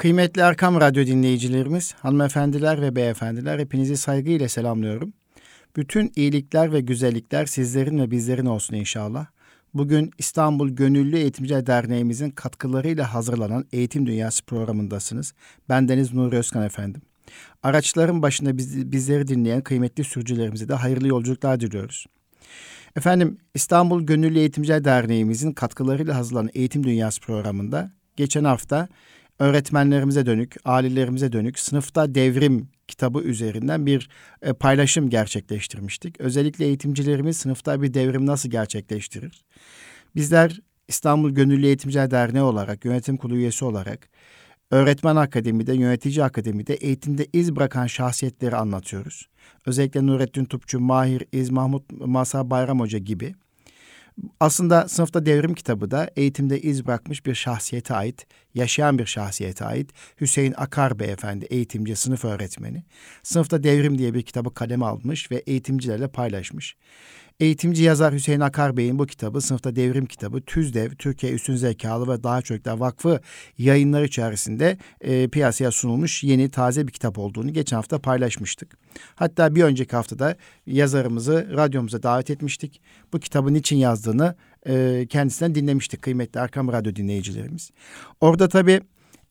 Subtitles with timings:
[0.00, 5.12] Kıymetli Erkam Radyo dinleyicilerimiz, hanımefendiler ve beyefendiler hepinizi saygıyla selamlıyorum.
[5.76, 9.26] Bütün iyilikler ve güzellikler sizlerin ve bizlerin olsun inşallah.
[9.74, 15.34] Bugün İstanbul Gönüllü Eğitimciler Derneğimizin katkılarıyla hazırlanan Eğitim Dünyası programındasınız.
[15.68, 17.02] Ben Deniz Nuri Özkan efendim.
[17.62, 22.06] Araçların başında biz, bizleri dinleyen kıymetli sürücülerimize de hayırlı yolculuklar diliyoruz.
[22.96, 28.88] Efendim İstanbul Gönüllü Eğitimciler Derneğimizin katkılarıyla hazırlanan Eğitim Dünyası programında geçen hafta
[29.40, 34.08] öğretmenlerimize dönük, ailelerimize dönük sınıfta devrim kitabı üzerinden bir
[34.42, 36.20] e, paylaşım gerçekleştirmiştik.
[36.20, 39.44] Özellikle eğitimcilerimiz sınıfta bir devrim nasıl gerçekleştirir?
[40.16, 44.08] Bizler İstanbul Gönüllü Eğitimciler Derneği olarak, yönetim kurulu üyesi olarak
[44.70, 49.28] öğretmen akademide, yönetici akademide eğitimde iz bırakan şahsiyetleri anlatıyoruz.
[49.66, 53.34] Özellikle Nurettin Tupçu, Mahir İz, Mahmut Masa Bayram Hoca gibi
[54.40, 59.90] aslında sınıfta devrim kitabı da eğitimde iz bırakmış bir şahsiyete ait, yaşayan bir şahsiyete ait
[60.20, 62.84] Hüseyin Akar Beyefendi, eğitimci, sınıf öğretmeni.
[63.22, 66.76] Sınıfta devrim diye bir kitabı kaleme almış ve eğitimcilerle paylaşmış.
[67.40, 72.22] Eğitimci yazar Hüseyin Akar Bey'in bu kitabı sınıfta devrim kitabı TÜZDEV, Türkiye Üstün Zekalı ve
[72.22, 73.20] Daha Çocuklar Vakfı
[73.58, 78.78] yayınları içerisinde e, piyasaya sunulmuş yeni taze bir kitap olduğunu geçen hafta paylaşmıştık.
[79.14, 82.80] Hatta bir önceki haftada yazarımızı radyomuza davet etmiştik.
[83.12, 84.34] Bu kitabın için yazdığını
[84.66, 87.70] e, kendisinden dinlemiştik kıymetli Erkam Radyo dinleyicilerimiz.
[88.20, 88.80] Orada tabii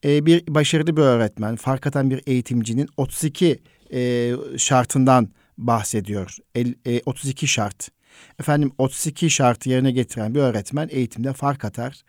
[0.05, 3.59] e, bir başarılı bir öğretmen, fark atan bir eğitimcinin 32
[3.93, 6.37] e, şartından bahsediyor.
[6.55, 7.98] El, e, 32 şart.
[8.39, 12.03] Efendim 32 şartı yerine getiren bir öğretmen eğitimde fark atar.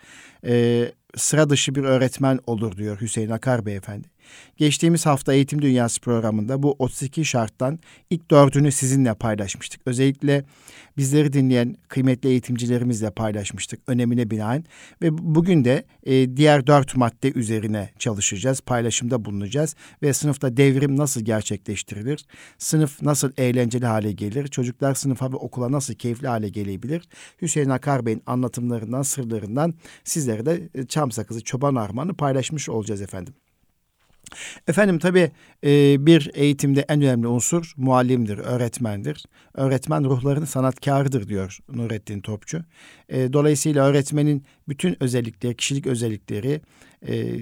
[0.47, 0.85] E,
[1.17, 4.09] sıra dışı bir öğretmen olur diyor Hüseyin Akar Beyefendi.
[4.57, 7.79] Geçtiğimiz hafta Eğitim Dünyası programında bu 32 şarttan
[8.11, 9.81] ilk dördünü sizinle paylaşmıştık.
[9.87, 10.45] Özellikle
[10.97, 14.65] bizleri dinleyen kıymetli eğitimcilerimizle paylaşmıştık önemine binaen.
[15.03, 19.77] Ve bugün de e, diğer dört madde üzerine çalışacağız, paylaşımda bulunacağız.
[20.03, 22.27] Ve sınıfta devrim nasıl gerçekleştirilir?
[22.59, 24.49] Sınıf nasıl eğlenceli hale gelir?
[24.49, 27.09] Çocuklar sınıfa ve okula nasıl keyifli hale gelebilir?
[27.43, 29.75] Hüseyin Akar Bey'in anlatımlarından, sırlarından
[30.05, 33.35] sizlere de e, çam sakızı, çoban armağanı paylaşmış olacağız efendim.
[34.69, 35.31] Efendim tabii
[35.65, 39.25] e, bir eğitimde en önemli unsur muallimdir, öğretmendir.
[39.55, 42.65] Öğretmen ruhların sanatkarıdır diyor Nurettin Topçu.
[43.09, 46.61] E, dolayısıyla öğretmenin bütün özellikleri, kişilik özellikleri,
[47.09, 47.41] e,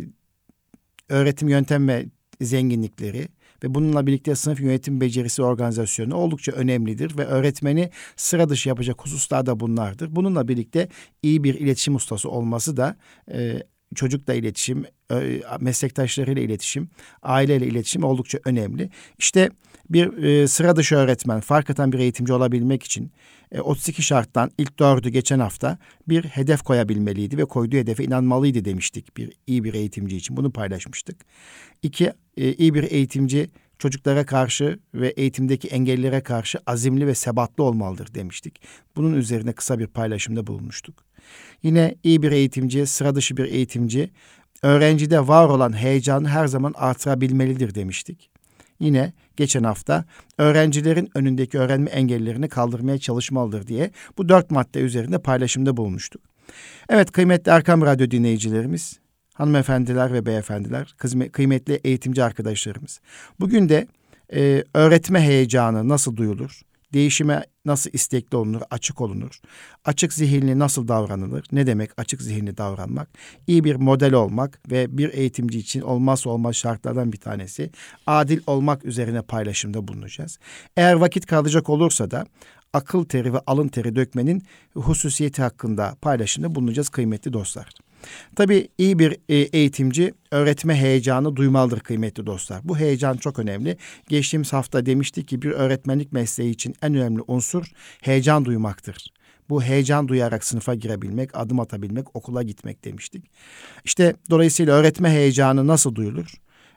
[1.09, 2.07] öğretim yöntem ve
[2.41, 3.29] zenginlikleri
[3.65, 9.47] ve bununla birlikte sınıf yönetim becerisi organizasyonu oldukça önemlidir ve öğretmeni sıra dışı yapacak hususlar
[9.47, 10.17] da bunlardır.
[10.17, 10.89] Bununla birlikte
[11.23, 12.97] iyi bir iletişim ustası olması da
[13.33, 13.63] e,
[13.95, 14.85] çocukla iletişim,
[15.61, 16.89] meslektaşlarıyla iletişim,
[17.23, 18.91] aileyle iletişim oldukça önemli.
[19.19, 19.51] İşte
[19.91, 23.13] bir e, sıra dışı öğretmen, fark atan bir eğitimci olabilmek için
[23.53, 25.79] e, 32 şarttan ilk dördü geçen hafta
[26.09, 30.37] bir hedef koyabilmeliydi ve koyduğu hedefe inanmalıydı demiştik bir iyi bir eğitimci için.
[30.37, 31.17] Bunu paylaşmıştık.
[31.83, 38.15] İki, e, iyi bir eğitimci çocuklara karşı ve eğitimdeki engellilere karşı azimli ve sebatlı olmalıdır
[38.15, 38.61] demiştik.
[38.97, 41.08] Bunun üzerine kısa bir paylaşımda bulunmuştuk.
[41.63, 44.11] Yine iyi bir eğitimci, sıra dışı bir eğitimci,
[44.63, 48.31] öğrencide var olan heyecanı her zaman artırabilmelidir demiştik.
[48.81, 50.05] Yine geçen hafta
[50.39, 56.23] öğrencilerin önündeki öğrenme engellerini kaldırmaya çalışmalıdır diye bu dört madde üzerinde paylaşımda bulmuştuk.
[56.89, 58.99] Evet kıymetli Erkam Radyo dinleyicilerimiz,
[59.35, 60.95] hanımefendiler ve beyefendiler,
[61.33, 63.01] kıymetli eğitimci arkadaşlarımız.
[63.41, 63.87] Bugün de
[64.35, 66.63] e, öğretme heyecanı nasıl duyulur?
[66.93, 69.41] Değişime nasıl istekli olunur, açık olunur?
[69.85, 71.47] Açık zihinli nasıl davranılır?
[71.53, 73.09] Ne demek açık zihinli davranmak?
[73.47, 77.71] İyi bir model olmak ve bir eğitimci için olmazsa olmaz şartlardan bir tanesi
[78.07, 80.39] adil olmak üzerine paylaşımda bulunacağız.
[80.77, 82.27] Eğer vakit kalacak olursa da
[82.73, 84.43] akıl teri ve alın teri dökmenin
[84.75, 87.69] hususiyeti hakkında paylaşımda bulunacağız kıymetli dostlar.
[88.37, 92.61] Tabii iyi bir e, eğitimci öğretme heyecanı duymalıdır kıymetli dostlar.
[92.65, 93.77] Bu heyecan çok önemli.
[94.09, 97.73] Geçtiğimiz hafta demiştik ki bir öğretmenlik mesleği için en önemli unsur
[98.03, 99.13] heyecan duymaktır.
[99.49, 103.25] Bu heyecan duyarak sınıfa girebilmek, adım atabilmek, okula gitmek demiştik.
[103.85, 106.33] İşte dolayısıyla öğretme heyecanı nasıl duyulur?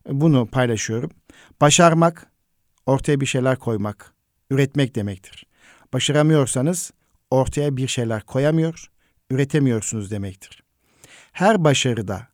[0.10, 1.12] Bunu paylaşıyorum.
[1.62, 2.32] Başarmak,
[2.86, 4.14] ortaya bir şeyler koymak,
[4.50, 5.46] üretmek demektir.
[5.94, 6.92] Başaramıyorsanız
[7.32, 8.92] ortaya bir şeyler koyamıyor,
[9.32, 10.61] üretemiyorsunuz demektir
[11.32, 12.28] her başarıda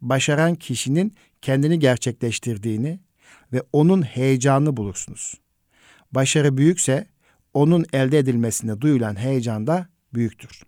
[0.00, 3.00] başaran kişinin kendini gerçekleştirdiğini
[3.52, 5.34] ve onun heyecanını bulursunuz.
[6.12, 7.06] Başarı büyükse
[7.54, 10.62] onun elde edilmesinde duyulan heyecan da büyüktür.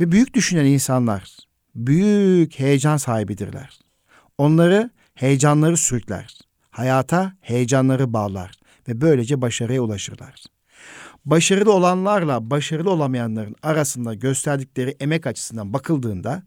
[0.00, 1.36] Ve büyük düşünen insanlar
[1.74, 3.80] büyük heyecan sahibidirler.
[4.38, 6.38] Onları heyecanları sürükler.
[6.70, 8.52] Hayata heyecanları bağlar
[8.88, 10.44] ve böylece başarıya ulaşırlar
[11.24, 16.42] başarılı olanlarla başarılı olamayanların arasında gösterdikleri emek açısından bakıldığında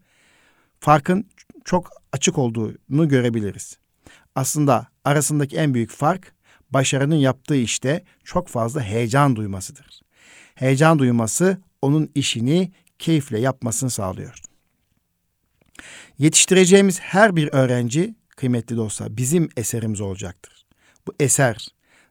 [0.80, 1.26] farkın
[1.64, 3.78] çok açık olduğunu görebiliriz.
[4.34, 6.32] Aslında arasındaki en büyük fark
[6.70, 10.00] başarının yaptığı işte çok fazla heyecan duymasıdır.
[10.54, 14.40] Heyecan duyması onun işini keyifle yapmasını sağlıyor.
[16.18, 20.66] Yetiştireceğimiz her bir öğrenci kıymetli dostlar bizim eserimiz olacaktır.
[21.06, 21.68] Bu eser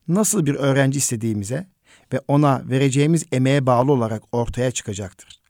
[0.08, 1.68] nasıl bir öğrenci istediğimize
[2.14, 5.42] ve ona vereceğimiz emeğe bağlı olarak ortaya çıkacaktır.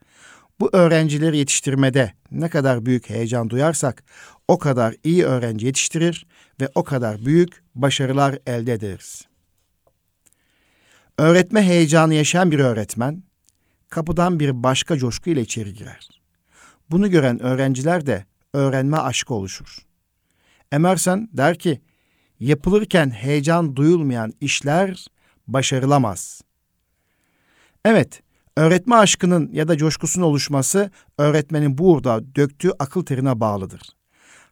[0.59, 4.03] Bu öğrencileri yetiştirmede ne kadar büyük heyecan duyarsak
[4.47, 6.27] o kadar iyi öğrenci yetiştirir
[6.61, 9.25] ve o kadar büyük başarılar elde ederiz.
[11.17, 13.23] Öğretme heyecanı yaşayan bir öğretmen
[13.89, 16.09] kapıdan bir başka coşku ile içeri girer.
[16.91, 19.85] Bunu gören öğrenciler de öğrenme aşkı oluşur.
[20.71, 21.81] Emerson der ki,
[22.39, 25.07] yapılırken heyecan duyulmayan işler
[25.47, 26.41] başarılamaz.
[27.85, 28.21] Evet,
[28.57, 33.81] öğretme aşkının ya da coşkusunun oluşması öğretmenin burada döktüğü akıl terine bağlıdır.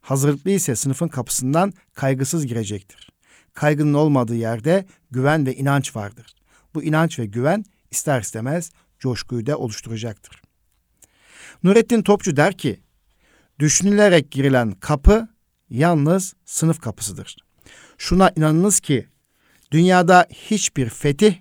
[0.01, 3.09] Hazırlıklı ise sınıfın kapısından kaygısız girecektir.
[3.53, 6.35] Kaygının olmadığı yerde güven ve inanç vardır.
[6.73, 10.41] Bu inanç ve güven ister istemez coşkuyu da oluşturacaktır.
[11.63, 12.79] Nurettin Topçu der ki,
[13.59, 15.27] düşünülerek girilen kapı
[15.69, 17.37] yalnız sınıf kapısıdır.
[17.97, 19.07] Şuna inanınız ki
[19.73, 21.35] dünyada hiçbir fetih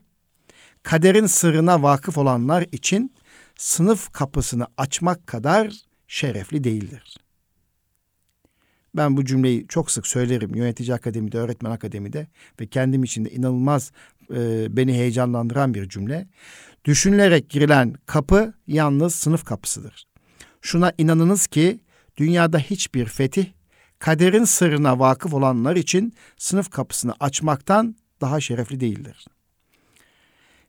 [0.82, 3.14] kaderin sırrına vakıf olanlar için
[3.56, 5.72] sınıf kapısını açmak kadar
[6.08, 7.16] şerefli değildir.
[8.96, 12.26] Ben bu cümleyi çok sık söylerim yönetici akademide, öğretmen akademide
[12.60, 13.92] ve kendim için de inanılmaz
[14.30, 16.26] e, beni heyecanlandıran bir cümle.
[16.84, 20.06] Düşünülerek girilen kapı yalnız sınıf kapısıdır.
[20.60, 21.80] Şuna inanınız ki
[22.16, 23.46] dünyada hiçbir fetih
[23.98, 29.26] kaderin sırrına vakıf olanlar için sınıf kapısını açmaktan daha şerefli değildir.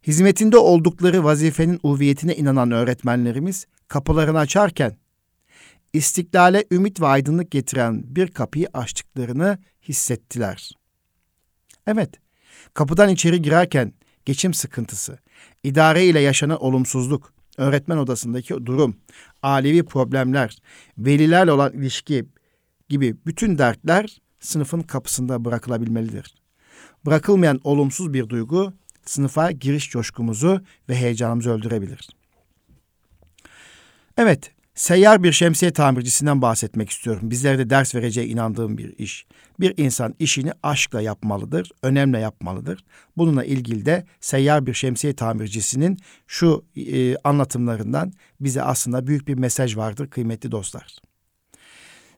[0.07, 4.97] Hizmetinde oldukları vazifenin ulviyetine inanan öğretmenlerimiz kapılarını açarken
[5.93, 10.71] istiklale ümit ve aydınlık getiren bir kapıyı açtıklarını hissettiler.
[11.87, 12.09] Evet,
[12.73, 13.93] kapıdan içeri girerken
[14.25, 15.19] geçim sıkıntısı,
[15.63, 18.97] idare ile yaşanan olumsuzluk, öğretmen odasındaki durum,
[19.43, 20.57] ailevi problemler,
[20.97, 22.25] velilerle olan ilişki
[22.89, 26.42] gibi bütün dertler sınıfın kapısında bırakılabilmelidir.
[27.05, 28.73] Bırakılmayan olumsuz bir duygu
[29.05, 32.09] sınıfa giriş coşkumuzu ve heyecanımızı öldürebilir.
[34.17, 37.31] Evet, seyyar bir şemsiye tamircisinden bahsetmek istiyorum.
[37.31, 39.25] Bizlere de ders vereceğe inandığım bir iş.
[39.59, 42.85] Bir insan işini aşkla yapmalıdır, önemle yapmalıdır.
[43.17, 45.97] Bununla ilgili de seyyar bir şemsiye tamircisinin
[46.27, 50.95] şu e, anlatımlarından bize aslında büyük bir mesaj vardır kıymetli dostlar.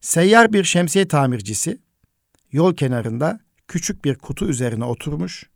[0.01, 1.77] Seyyar bir şemsiye tamircisi
[2.51, 5.49] yol kenarında küçük bir kutu üzerine oturmuş,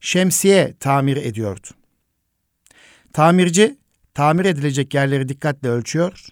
[0.00, 1.66] şemsiye tamir ediyordu.
[3.12, 3.78] Tamirci
[4.14, 6.26] tamir edilecek yerleri dikkatle ölçüyor,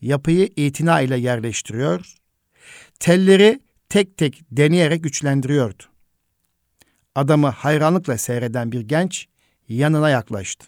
[0.00, 2.14] yapıyı itina ile yerleştiriyor,
[3.00, 5.82] telleri tek tek deneyerek güçlendiriyordu.
[7.14, 9.28] Adamı hayranlıkla seyreden bir genç
[9.68, 10.66] yanına yaklaştı.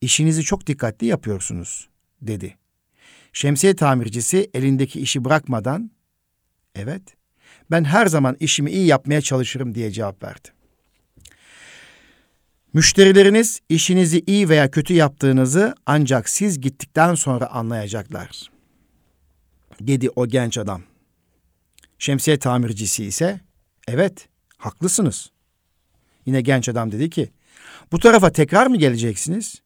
[0.00, 1.88] İşinizi çok dikkatli yapıyorsunuz,
[2.20, 2.56] dedi.
[3.32, 5.90] Şemsiye tamircisi elindeki işi bırakmadan,
[6.74, 7.02] evet,
[7.72, 10.48] ben her zaman işimi iyi yapmaya çalışırım diye cevap verdi.
[12.72, 18.50] Müşterileriniz işinizi iyi veya kötü yaptığınızı ancak siz gittikten sonra anlayacaklar.
[19.80, 20.82] Dedi o genç adam.
[21.98, 23.40] Şemsiye tamircisi ise
[23.88, 25.30] evet haklısınız.
[26.26, 27.30] Yine genç adam dedi ki
[27.92, 29.62] bu tarafa tekrar mı geleceksiniz?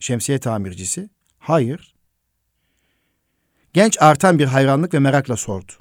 [0.00, 1.94] Şemsiye tamircisi hayır.
[3.72, 5.72] Genç artan bir hayranlık ve merakla sordu.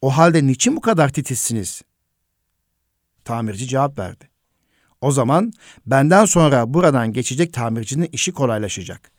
[0.00, 1.82] O halde niçin bu kadar titizsiniz?
[3.24, 4.28] Tamirci cevap verdi.
[5.00, 5.52] O zaman
[5.86, 9.12] benden sonra buradan geçecek tamircinin işi kolaylaşacak.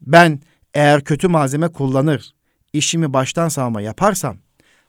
[0.00, 0.40] Ben
[0.74, 2.34] eğer kötü malzeme kullanır,
[2.72, 4.38] işimi baştan sağma yaparsam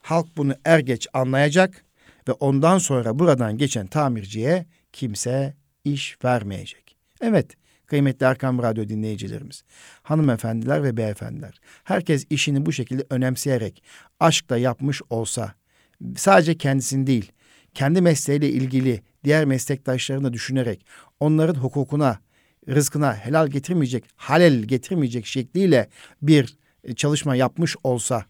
[0.01, 1.85] halk bunu er geç anlayacak
[2.27, 6.95] ve ondan sonra buradan geçen tamirciye kimse iş vermeyecek.
[7.21, 7.57] Evet,
[7.89, 9.63] kıymetli Erkam Radyo dinleyicilerimiz,
[10.03, 13.83] hanımefendiler ve beyefendiler, herkes işini bu şekilde önemseyerek,
[14.19, 15.53] aşkla yapmış olsa,
[16.15, 17.31] sadece kendisini değil,
[17.73, 20.85] kendi mesleğiyle ilgili diğer meslektaşlarını da düşünerek,
[21.19, 22.19] onların hukukuna,
[22.69, 25.89] rızkına helal getirmeyecek, halel getirmeyecek şekliyle
[26.21, 26.57] bir
[26.95, 28.25] çalışma yapmış olsa,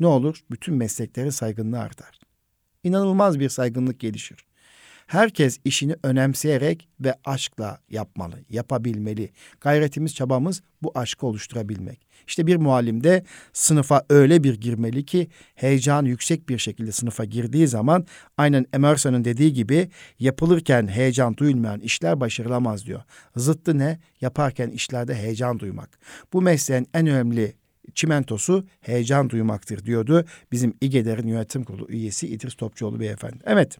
[0.00, 0.40] ne olur?
[0.50, 2.20] Bütün mesleklerin saygınlığı artar.
[2.84, 4.49] İnanılmaz bir saygınlık gelişir.
[5.10, 9.30] Herkes işini önemseyerek ve aşkla yapmalı, yapabilmeli.
[9.60, 12.06] Gayretimiz, çabamız bu aşkı oluşturabilmek.
[12.26, 17.68] İşte bir muallim de sınıfa öyle bir girmeli ki heyecan yüksek bir şekilde sınıfa girdiği
[17.68, 23.02] zaman aynen Emerson'un dediği gibi yapılırken heyecan duyulmayan işler başarılamaz diyor.
[23.36, 23.98] Zıttı ne?
[24.20, 25.98] Yaparken işlerde heyecan duymak.
[26.32, 27.54] Bu mesleğin en önemli
[27.94, 33.38] çimentosu heyecan duymaktır diyordu bizim İGEDER'in yönetim kurulu üyesi İdris Topçuoğlu beyefendi.
[33.46, 33.78] Evet.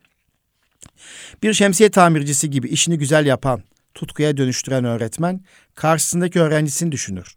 [1.43, 3.63] Bir şemsiye tamircisi gibi işini güzel yapan,
[3.95, 5.41] tutkuya dönüştüren öğretmen
[5.75, 7.35] karşısındaki öğrencisini düşünür.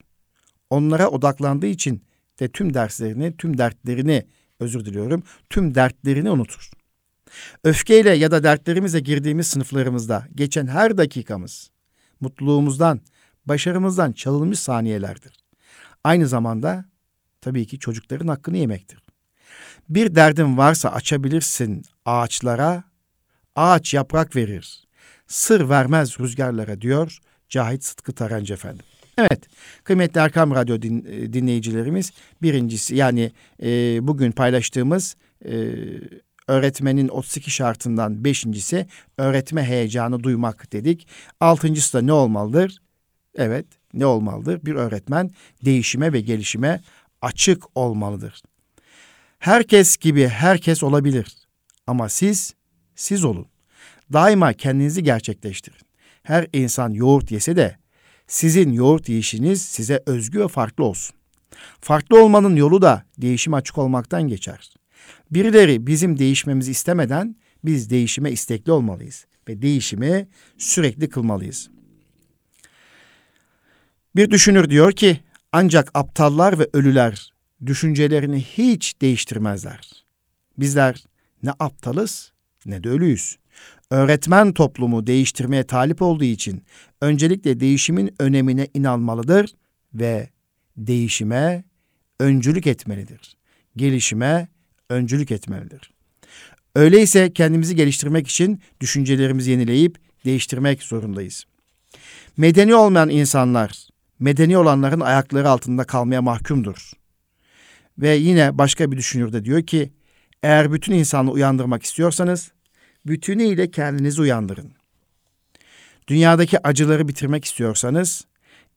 [0.70, 2.04] Onlara odaklandığı için
[2.40, 4.28] de tüm derslerini, tüm dertlerini,
[4.60, 6.72] özür diliyorum, tüm dertlerini unutur.
[7.64, 11.72] Öfkeyle ya da dertlerimizle girdiğimiz sınıflarımızda geçen her dakikamız
[12.20, 13.02] mutluluğumuzdan,
[13.46, 15.38] başarımızdan çalınmış saniyelerdir.
[16.04, 16.86] Aynı zamanda
[17.42, 19.00] tabii ki çocukların hakkını yemektir.
[19.90, 22.84] Bir derdin varsa açabilirsin ağaçlara,
[23.56, 24.84] ağaç yaprak verir.
[25.28, 27.20] Sır vermez rüzgarlara diyor
[27.50, 28.86] Cahit Sıtkı Tarancı efendim.
[29.18, 29.42] Evet,
[29.84, 33.32] kıymetli Erkam Radyo din, e, dinleyicilerimiz birincisi yani
[33.64, 33.68] e,
[34.08, 35.74] bugün paylaştığımız e,
[36.48, 41.08] öğretmenin 32 şartından beşincisi öğretme heyecanı duymak dedik.
[41.40, 42.78] Altıncısı da ne olmalıdır?
[43.36, 44.66] Evet, ne olmalıdır?
[44.66, 45.32] Bir öğretmen
[45.66, 46.82] değişime ve gelişime
[47.22, 48.42] açık olmalıdır.
[49.40, 51.28] Herkes gibi herkes olabilir.
[51.88, 52.54] Ama siz,
[52.96, 53.46] siz olun.
[54.14, 55.82] Daima kendinizi gerçekleştirin.
[56.24, 57.78] Her insan yoğurt yese de
[58.28, 61.16] sizin yoğurt yiyişiniz size özgü ve farklı olsun.
[61.82, 64.74] Farklı olmanın yolu da değişim açık olmaktan geçer.
[65.32, 67.36] Birileri bizim değişmemizi istemeden
[67.66, 71.70] biz değişime istekli olmalıyız ve değişimi sürekli kılmalıyız.
[74.16, 75.20] Bir düşünür diyor ki
[75.52, 77.34] ancak aptallar ve ölüler
[77.66, 80.06] düşüncelerini hiç değiştirmezler.
[80.58, 81.04] Bizler
[81.44, 82.33] ne aptalız
[82.66, 83.38] ne de ölüyüz.
[83.90, 86.64] Öğretmen toplumu değiştirmeye talip olduğu için
[87.02, 89.54] öncelikle değişimin önemine inanmalıdır
[89.94, 90.30] ve
[90.78, 91.64] değişime
[92.20, 93.38] öncülük etmelidir.
[93.76, 94.48] Gelişime
[94.90, 95.94] öncülük etmelidir.
[96.76, 101.46] Öyleyse kendimizi geliştirmek için düşüncelerimizi yenileyip değiştirmek zorundayız.
[102.38, 103.88] Medeni olmayan insanlar
[104.20, 106.92] medeni olanların ayakları altında kalmaya mahkumdur.
[107.98, 109.92] Ve yine başka bir düşünür de diyor ki
[110.44, 112.52] eğer bütün insanlığı uyandırmak istiyorsanız
[113.06, 114.74] bütünüyle kendinizi uyandırın.
[116.08, 118.26] Dünyadaki acıları bitirmek istiyorsanız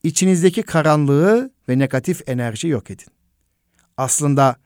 [0.02, 3.06] içinizdeki karanlığı ve negatif enerji yok edin.
[3.96, 4.56] Aslında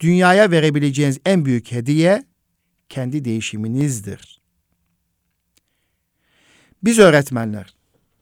[0.00, 2.24] dünyaya verebileceğiniz en büyük hediye
[2.88, 4.40] kendi değişiminizdir.
[6.82, 7.74] Biz öğretmenler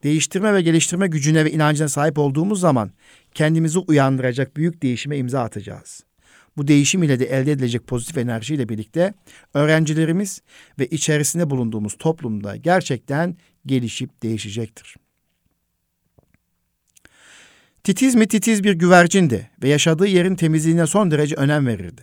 [0.03, 2.91] değiştirme ve geliştirme gücüne ve inancına sahip olduğumuz zaman
[3.35, 6.08] kendimizi uyandıracak büyük değişime imza atacağız.
[6.59, 9.15] Bu değişim ile de elde edilecek pozitif enerjiyle birlikte
[9.55, 10.43] öğrencilerimiz
[10.79, 13.37] ve içerisinde bulunduğumuz toplumda gerçekten
[13.67, 14.97] gelişip değişecektir.
[17.85, 22.03] Titiz mi titiz bir güvercindi ve yaşadığı yerin temizliğine son derece önem verirdi.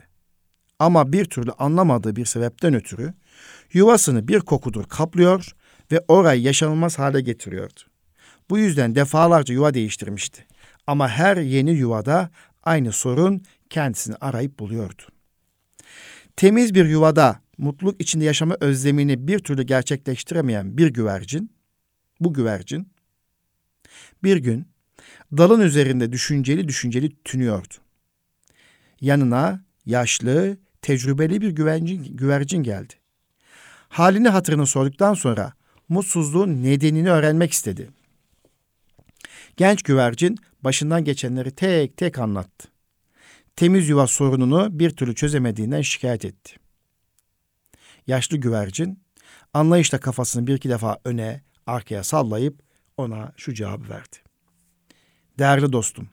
[0.80, 3.14] Ama bir türlü anlamadığı bir sebepten ötürü
[3.74, 5.56] yuvasını bir kokudur kaplıyor
[5.92, 7.80] ve orayı yaşanılmaz hale getiriyordu.
[8.50, 10.46] Bu yüzden defalarca yuva değiştirmişti.
[10.88, 12.30] Ama her yeni yuvada
[12.64, 15.02] aynı sorun kendisini arayıp buluyordu.
[16.36, 21.52] Temiz bir yuvada mutluluk içinde yaşama özlemini bir türlü gerçekleştiremeyen bir güvercin,
[22.20, 22.88] bu güvercin
[24.24, 24.68] bir gün
[25.38, 27.74] dalın üzerinde düşünceli düşünceli tünüyordu.
[29.02, 32.94] Yanına yaşlı, tecrübeli bir güvercin, güvercin geldi.
[33.90, 35.54] Halini hatırını sorduktan sonra
[35.90, 37.90] mutsuzluğun nedenini öğrenmek istedi.
[39.58, 42.75] Genç güvercin başından geçenleri tek tek anlattı.
[43.56, 46.56] Temiz yuva sorununu bir türlü çözemediğinden şikayet etti.
[48.08, 49.00] Yaşlı güvercin
[49.54, 52.62] anlayışla kafasını bir iki defa öne arkaya sallayıp
[52.98, 54.18] ona şu cevabı verdi.
[55.40, 56.10] Değerli dostum,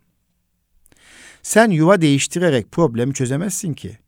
[1.42, 3.98] sen yuva değiştirerek problemi çözemezsin ki.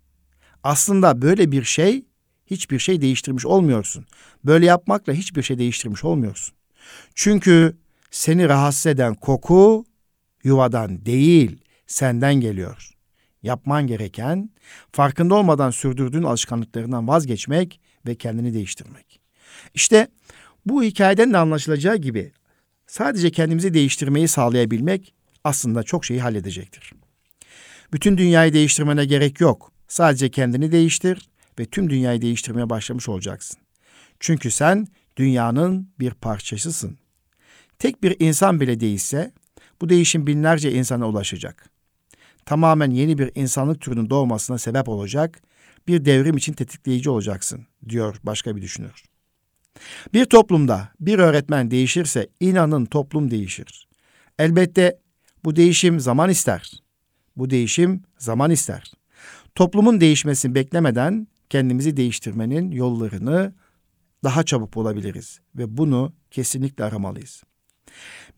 [0.63, 2.05] Aslında böyle bir şey
[2.47, 4.07] hiçbir şey değiştirmiş olmuyorsun.
[4.45, 6.55] Böyle yapmakla hiçbir şey değiştirmiş olmuyorsun.
[7.15, 7.77] Çünkü
[8.11, 9.85] seni rahatsız eden koku
[10.45, 12.94] yuvadan değil, senden geliyor.
[13.45, 14.51] Yapman gereken
[14.93, 19.21] farkında olmadan sürdürdüğün alışkanlıklarından vazgeçmek ve kendini değiştirmek.
[19.75, 20.09] İşte
[20.67, 22.33] bu hikayeden de anlaşılacağı gibi
[22.87, 26.93] sadece kendimizi değiştirmeyi sağlayabilmek aslında çok şeyi halledecektir.
[27.93, 29.73] Bütün dünyayı değiştirmene gerek yok.
[29.89, 33.61] Sadece kendini değiştir ve tüm dünyayı değiştirmeye başlamış olacaksın.
[34.21, 34.87] Çünkü sen
[35.17, 36.99] dünyanın bir parçasısın.
[37.79, 39.33] Tek bir insan bile değilse
[39.81, 41.74] bu değişim binlerce insana ulaşacak.
[42.47, 45.43] Tamamen yeni bir insanlık türünün doğmasına sebep olacak
[45.89, 49.05] bir devrim için tetikleyici olacaksın diyor başka bir düşünür.
[50.15, 53.89] Bir toplumda bir öğretmen değişirse inanın toplum değişir.
[54.39, 54.99] Elbette
[55.45, 56.73] bu değişim zaman ister.
[57.37, 58.93] Bu değişim zaman ister.
[59.55, 63.55] Toplumun değişmesini beklemeden kendimizi değiştirmenin yollarını
[64.25, 67.43] daha çabuk bulabiliriz ve bunu kesinlikle aramalıyız.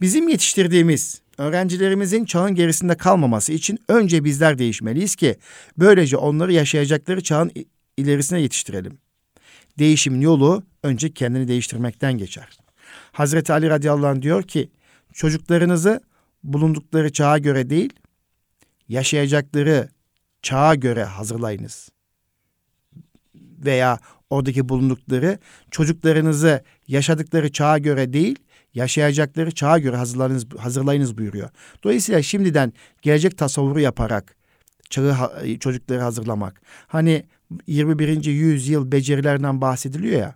[0.00, 5.36] Bizim yetiştirdiğimiz öğrencilerimizin çağın gerisinde kalmaması için önce bizler değişmeliyiz ki
[5.78, 7.50] böylece onları yaşayacakları çağın
[7.96, 8.98] ilerisine yetiştirelim.
[9.78, 12.48] Değişimin yolu önce kendini değiştirmekten geçer.
[13.12, 14.70] Hazreti Ali radıyallahu anh diyor ki
[15.12, 16.00] çocuklarınızı
[16.44, 17.92] bulundukları çağa göre değil,
[18.88, 19.88] yaşayacakları
[20.42, 21.88] çağa göre hazırlayınız.
[23.34, 23.98] Veya
[24.30, 25.38] oradaki bulundukları
[25.70, 28.38] çocuklarınızı yaşadıkları çağa göre değil,
[28.75, 31.50] yaşayacakları çağa göre hazırlayınız, hazırlayınız buyuruyor.
[31.85, 34.37] Dolayısıyla şimdiden gelecek tasavvuru yaparak
[34.90, 36.61] çağı çocukları hazırlamak.
[36.87, 37.25] Hani
[37.66, 38.25] 21.
[38.25, 40.35] yüzyıl becerilerinden bahsediliyor ya.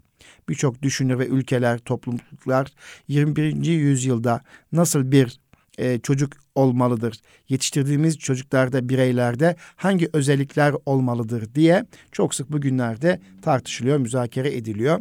[0.49, 2.69] Birçok düşünür ve ülkeler, topluluklar
[3.09, 3.67] 21.
[3.67, 4.41] yüzyılda
[4.73, 5.41] nasıl bir
[5.79, 7.21] e, çocuk olmalıdır?
[7.49, 15.01] Yetiştirdiğimiz çocuklarda, bireylerde hangi özellikler olmalıdır diye çok sık bugünlerde tartışılıyor, müzakere ediliyor.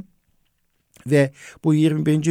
[1.07, 1.33] Ve
[1.63, 2.25] bu 21.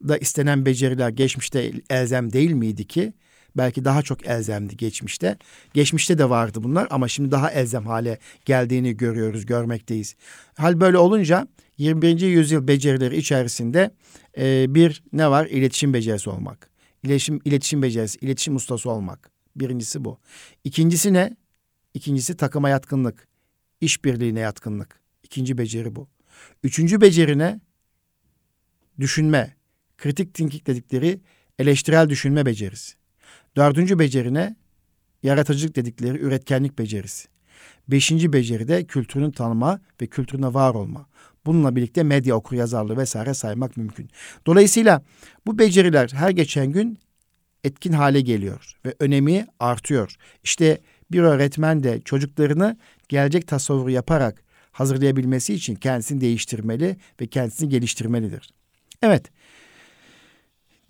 [0.00, 3.12] yüzyılda istenen beceriler geçmişte elzem değil miydi ki?
[3.56, 5.38] Belki daha çok elzemdi geçmişte.
[5.74, 10.14] Geçmişte de vardı bunlar ama şimdi daha elzem hale geldiğini görüyoruz, görmekteyiz.
[10.56, 11.46] Hal böyle olunca
[11.78, 12.20] 21.
[12.20, 13.90] yüzyıl becerileri içerisinde
[14.38, 15.46] e, bir ne var?
[15.46, 16.70] İletişim becerisi olmak.
[17.02, 19.30] İletişim, iletişim becerisi, iletişim ustası olmak.
[19.56, 20.18] Birincisi bu.
[20.64, 21.36] İkincisi ne?
[21.94, 23.28] İkincisi takıma yatkınlık,
[23.80, 25.00] işbirliğine yatkınlık.
[25.22, 26.08] İkinci beceri bu.
[26.62, 27.60] Üçüncü beceri ne?
[29.00, 29.54] Düşünme,
[30.04, 31.20] kritik thinking dedikleri
[31.58, 32.94] eleştirel düşünme becerisi.
[33.56, 34.56] Dördüncü beceri ne?
[35.22, 37.28] Yaratıcılık dedikleri üretkenlik becerisi.
[37.88, 41.06] Beşinci beceri de kültürünü tanıma ve kültürüne var olma.
[41.46, 44.10] Bununla birlikte medya okur yazarlığı vesaire saymak mümkün.
[44.46, 45.02] Dolayısıyla
[45.46, 46.98] bu beceriler her geçen gün
[47.64, 50.16] etkin hale geliyor ve önemi artıyor.
[50.42, 50.80] İşte
[51.12, 52.76] bir öğretmen de çocuklarını
[53.08, 54.42] gelecek tasavvuru yaparak
[54.72, 58.50] hazırlayabilmesi için kendisini değiştirmeli ve kendisini geliştirmelidir.
[59.02, 59.30] Evet.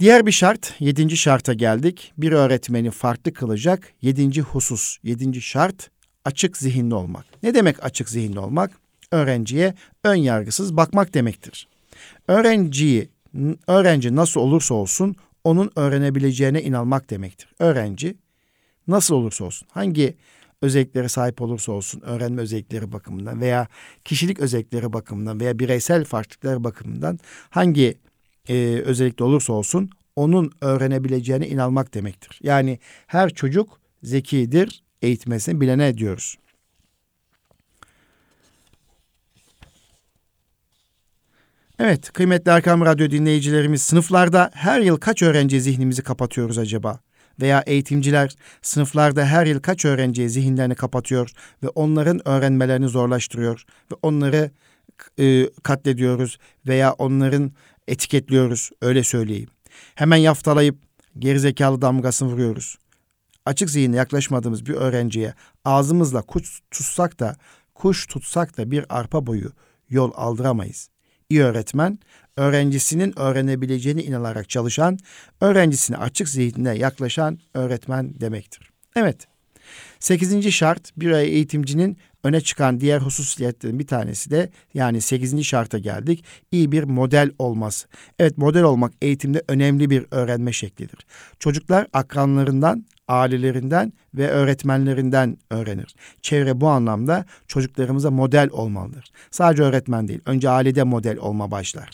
[0.00, 2.12] Diğer bir şart, yedinci şarta geldik.
[2.18, 5.90] Bir öğretmeni farklı kılacak yedinci husus, yedinci şart
[6.24, 7.24] açık zihinli olmak.
[7.42, 8.70] Ne demek açık zihinli olmak?
[9.10, 11.68] Öğrenciye ön yargısız bakmak demektir.
[12.28, 13.08] Öğrenciyi,
[13.66, 17.48] öğrenci nasıl olursa olsun onun öğrenebileceğine inanmak demektir.
[17.58, 18.16] Öğrenci
[18.88, 20.14] nasıl olursa olsun, hangi
[20.62, 23.68] özelliklere sahip olursa olsun öğrenme özellikleri bakımından veya
[24.04, 27.18] kişilik özellikleri bakımından veya bireysel farklılıklar bakımından
[27.50, 27.98] hangi
[28.48, 32.38] e, özellikte olursa olsun onun öğrenebileceğine inanmak demektir.
[32.42, 36.36] Yani her çocuk zekidir, eğitmesini bilene diyoruz.
[41.78, 47.00] Evet, kıymetli Erkam Radyo dinleyicilerimiz, sınıflarda her yıl kaç öğrenci zihnimizi kapatıyoruz acaba?
[47.40, 51.30] Veya eğitimciler sınıflarda her yıl kaç öğrenciye zihinlerini kapatıyor
[51.62, 54.50] ve onların öğrenmelerini zorlaştırıyor ve onları
[55.18, 57.52] e, katlediyoruz veya onların
[57.88, 59.48] etiketliyoruz, öyle söyleyeyim.
[59.94, 60.78] Hemen yaftalayıp
[61.18, 62.78] gerizekalı damgasını vuruyoruz.
[63.46, 67.36] Açık zihinle yaklaşmadığımız bir öğrenciye ağzımızla kuş tutsak da
[67.74, 69.52] kuş tutsak da bir arpa boyu
[69.90, 70.88] yol aldıramayız.
[71.30, 71.98] İyi öğretmen,
[72.36, 74.98] öğrencisinin öğrenebileceğine inanarak çalışan,
[75.40, 78.70] öğrencisine açık zihnine yaklaşan öğretmen demektir.
[78.96, 79.26] Evet,
[79.98, 86.24] sekizinci şart bir eğitimcinin öne çıkan diğer hususiyetlerin bir tanesi de yani sekizinci şarta geldik.
[86.52, 87.88] İyi bir model olması.
[88.18, 91.06] Evet model olmak eğitimde önemli bir öğrenme şeklidir.
[91.38, 95.94] Çocuklar akranlarından, ailelerinden ve öğretmenlerinden öğrenir.
[96.22, 99.10] Çevre bu anlamda çocuklarımıza model olmalıdır.
[99.30, 101.90] Sadece öğretmen değil, önce ailede model olma başlar.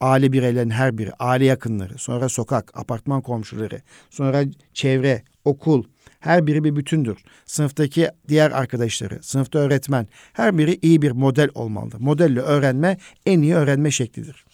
[0.00, 4.44] Aile bireylerin her biri, aile yakınları, sonra sokak, apartman komşuları, sonra
[4.74, 5.84] çevre, okul,
[6.20, 7.18] her biri bir bütündür.
[7.46, 12.00] Sınıftaki diğer arkadaşları, sınıfta öğretmen, her biri iyi bir model olmalıdır.
[12.00, 14.44] Modelle öğrenme en iyi öğrenme şeklidir.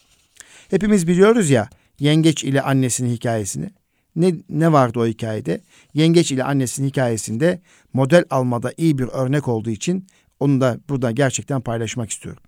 [0.69, 3.69] Hepimiz biliyoruz ya yengeç ile annesinin hikayesini.
[4.15, 5.61] Ne, ne vardı o hikayede?
[5.93, 7.61] Yengeç ile annesinin hikayesinde
[7.93, 10.07] model almada iyi bir örnek olduğu için
[10.39, 12.43] onu da burada gerçekten paylaşmak istiyorum.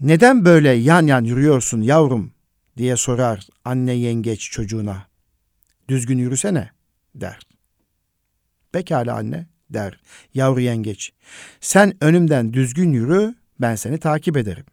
[0.00, 2.32] Neden böyle yan yan yürüyorsun yavrum
[2.76, 5.06] diye sorar anne yengeç çocuğuna.
[5.88, 6.70] Düzgün yürüsene
[7.14, 7.40] der.
[8.72, 10.00] Pekala anne der
[10.34, 11.12] yavru yengeç.
[11.60, 14.64] Sen önümden düzgün yürü ben seni takip ederim.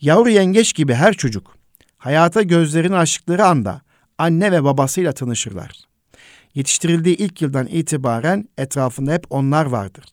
[0.00, 1.56] Yavru yengeç gibi her çocuk
[1.98, 3.82] hayata gözlerini açtıkları anda
[4.18, 5.86] anne ve babasıyla tanışırlar.
[6.54, 10.04] Yetiştirildiği ilk yıldan itibaren etrafında hep onlar vardır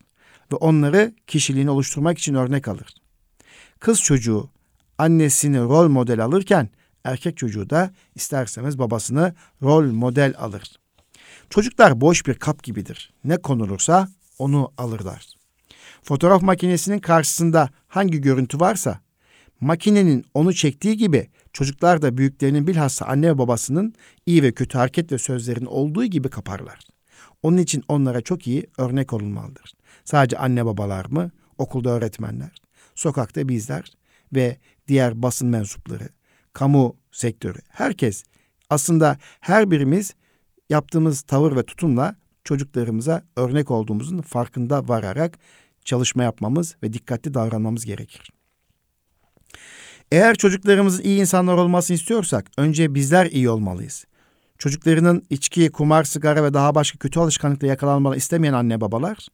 [0.52, 2.96] ve onları kişiliğini oluşturmak için örnek alır.
[3.80, 4.50] Kız çocuğu
[4.98, 6.69] annesini rol model alırken
[7.04, 10.80] erkek çocuğu da isterseniz babasını rol model alır.
[11.50, 13.13] Çocuklar boş bir kap gibidir.
[13.24, 15.26] Ne konulursa onu alırlar.
[16.04, 19.00] Fotoğraf makinesinin karşısında hangi görüntü varsa
[19.62, 23.94] makinenin onu çektiği gibi çocuklar da büyüklerinin bilhassa anne ve babasının
[24.26, 26.80] iyi ve kötü hareket ve sözlerin olduğu gibi kaparlar.
[27.44, 29.74] Onun için onlara çok iyi örnek olunmalıdır.
[30.06, 31.32] Sadece anne babalar mı?
[31.58, 32.52] Okulda öğretmenler,
[32.96, 33.92] sokakta bizler
[34.34, 36.10] ve diğer basın mensupları,
[36.54, 38.24] kamu sektörü, herkes
[38.70, 40.13] aslında her birimiz
[40.70, 45.39] yaptığımız tavır ve tutumla çocuklarımıza örnek olduğumuzun farkında vararak
[45.86, 48.30] çalışma yapmamız ve dikkatli davranmamız gerekir.
[50.12, 54.06] Eğer çocuklarımızın iyi insanlar olmasını istiyorsak önce bizler iyi olmalıyız.
[54.58, 59.28] Çocuklarının içki, kumar, sigara ve daha başka kötü alışkanlıkla yakalanmalı istemeyen anne babalar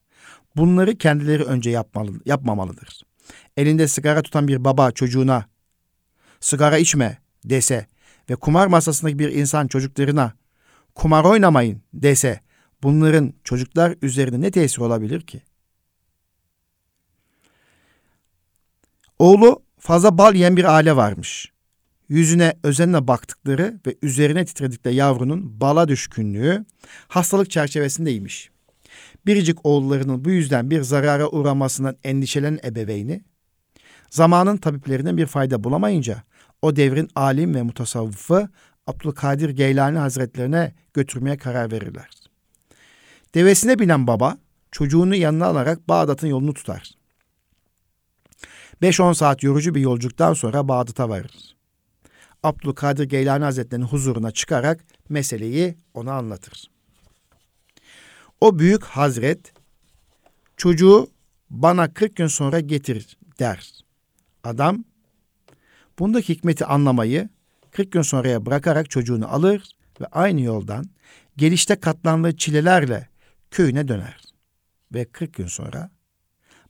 [0.55, 3.01] bunları kendileri önce yapmalı, yapmamalıdır.
[3.57, 5.45] Elinde sigara tutan bir baba çocuğuna
[6.39, 7.87] sigara içme dese
[8.29, 10.33] ve kumar masasındaki bir insan çocuklarına
[10.95, 12.39] kumar oynamayın dese
[12.83, 15.41] bunların çocuklar üzerinde ne tesir olabilir ki?
[19.19, 21.51] Oğlu fazla bal yiyen bir aile varmış.
[22.09, 26.65] Yüzüne özenle baktıkları ve üzerine titredikleri yavrunun bala düşkünlüğü
[27.07, 28.49] hastalık çerçevesindeymiş.
[29.25, 33.23] Biricik oğullarının bu yüzden bir zarara uğramasından endişelen ebeveyni,
[34.09, 36.23] zamanın tabiplerine bir fayda bulamayınca
[36.61, 38.49] o devrin alim ve mutasavvıfı
[38.87, 42.09] Abdülkadir Geylani Hazretlerine götürmeye karar verirler.
[43.35, 44.37] Devesine binen baba
[44.71, 46.91] çocuğunu yanına alarak Bağdat'ın yolunu tutar.
[48.81, 51.55] 5-10 saat yorucu bir yolculuktan sonra Bağdat'a varır.
[52.43, 56.71] Abdülkadir Geylani Hazretleri'nin huzuruna çıkarak meseleyi ona anlatır.
[58.41, 59.53] O büyük hazret
[60.57, 61.07] çocuğu
[61.49, 63.71] bana 40 gün sonra getir der.
[64.43, 64.83] Adam
[65.99, 67.29] bundaki hikmeti anlamayı
[67.71, 69.63] 40 gün sonraya bırakarak çocuğunu alır
[70.01, 70.85] ve aynı yoldan
[71.37, 73.09] gelişte katlandığı çilelerle
[73.51, 74.21] köyüne döner.
[74.93, 75.89] Ve 40 gün sonra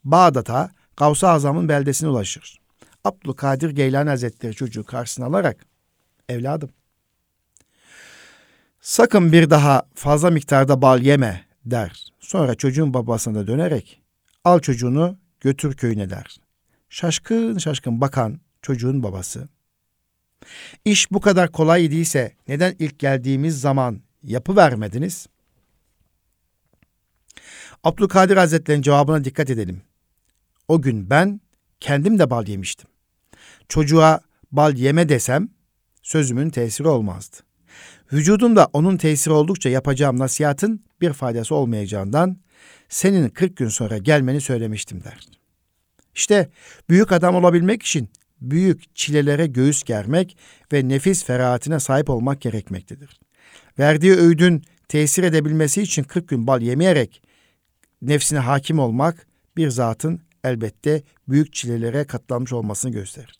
[0.04, 2.60] Bağdat'a Gavs-ı Azam'ın beldesine ulaşır.
[3.04, 5.66] Abdülkadir Geylani Hazretleri çocuğu karşısına alarak
[6.30, 6.70] evladım
[8.82, 12.14] sakın bir daha fazla miktarda bal yeme der.
[12.20, 14.02] Sonra çocuğun babasına dönerek
[14.44, 16.38] al çocuğunu götür köyüne der.
[16.90, 19.50] Şaşkın şaşkın bakan çocuğun babası.
[20.86, 25.28] İş bu kadar kolay idiyse neden ilk geldiğimiz zaman yapı vermediniz?
[27.84, 29.82] Abdülkadir Hazretleri'nin cevabına dikkat edelim.
[30.68, 31.42] O gün ben
[31.80, 32.90] kendim de bal yemiştim.
[33.70, 34.22] Çocuğa
[34.52, 35.50] bal yeme desem
[36.04, 37.38] sözümün tesiri olmazdı.
[38.14, 42.38] Vücudumda onun tesiri oldukça yapacağım nasihatın bir faydası olmayacağından
[42.90, 45.39] senin 40 gün sonra gelmeni söylemiştim der.
[46.20, 46.50] İşte
[46.90, 48.10] büyük adam olabilmek için
[48.42, 50.38] büyük çilelere göğüs germek
[50.74, 53.20] ve nefis ferahatine sahip olmak gerekmektedir.
[53.80, 57.22] Verdiği öğüdün tesir edebilmesi için 40 gün bal yemeyerek
[58.02, 59.28] nefsine hakim olmak
[59.58, 63.40] bir zatın elbette büyük çilelere katlanmış olmasını gösterir.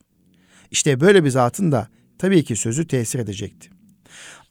[0.72, 1.88] İşte böyle bir zatın da
[2.18, 3.70] tabii ki sözü tesir edecekti.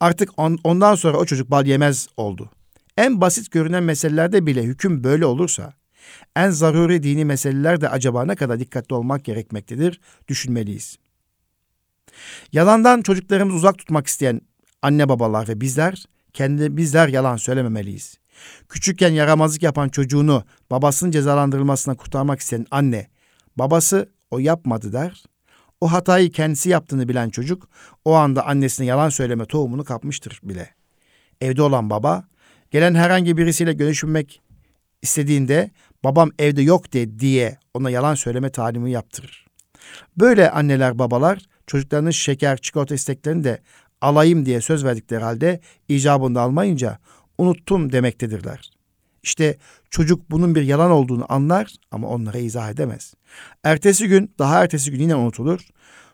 [0.00, 2.50] Artık on, ondan sonra o çocuk bal yemez oldu.
[2.96, 5.77] En basit görünen meselelerde bile hüküm böyle olursa,
[6.36, 10.96] en zaruri dini meselelerde acaba ne kadar dikkatli olmak gerekmektedir, düşünmeliyiz.
[12.52, 14.40] Yalandan çocuklarımızı uzak tutmak isteyen
[14.82, 18.18] anne babalar ve bizler, kendi bizler yalan söylememeliyiz.
[18.68, 23.08] Küçükken yaramazlık yapan çocuğunu babasının cezalandırılmasına kurtarmak isteyen anne,
[23.56, 25.24] babası o yapmadı der.
[25.80, 27.68] O hatayı kendisi yaptığını bilen çocuk
[28.04, 30.74] o anda annesine yalan söyleme tohumunu kapmıştır bile.
[31.40, 32.24] Evde olan baba
[32.70, 34.42] gelen herhangi birisiyle görüşmek
[35.02, 35.70] istediğinde
[36.04, 39.46] babam evde yok de diye ona yalan söyleme talimi yaptırır.
[40.16, 43.62] Böyle anneler babalar çocuklarının şeker, çikolata isteklerini de
[44.00, 46.98] alayım diye söz verdikleri halde icabında almayınca
[47.38, 48.70] unuttum demektedirler.
[49.22, 49.58] İşte
[49.90, 53.14] çocuk bunun bir yalan olduğunu anlar ama onlara izah edemez.
[53.64, 55.60] Ertesi gün, daha ertesi gün yine unutulur.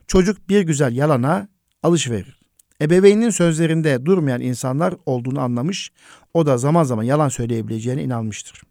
[0.06, 1.48] Çocuk bir güzel yalana
[1.82, 2.40] alışverir.
[2.80, 5.90] Ebeveynin sözlerinde durmayan insanlar olduğunu anlamış,
[6.34, 8.62] o da zaman zaman yalan söyleyebileceğine inanmıştır.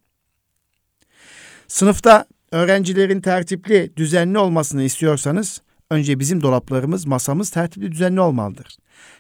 [1.68, 8.78] Sınıfta öğrencilerin tertipli, düzenli olmasını istiyorsanız önce bizim dolaplarımız, masamız tertipli, düzenli olmalıdır.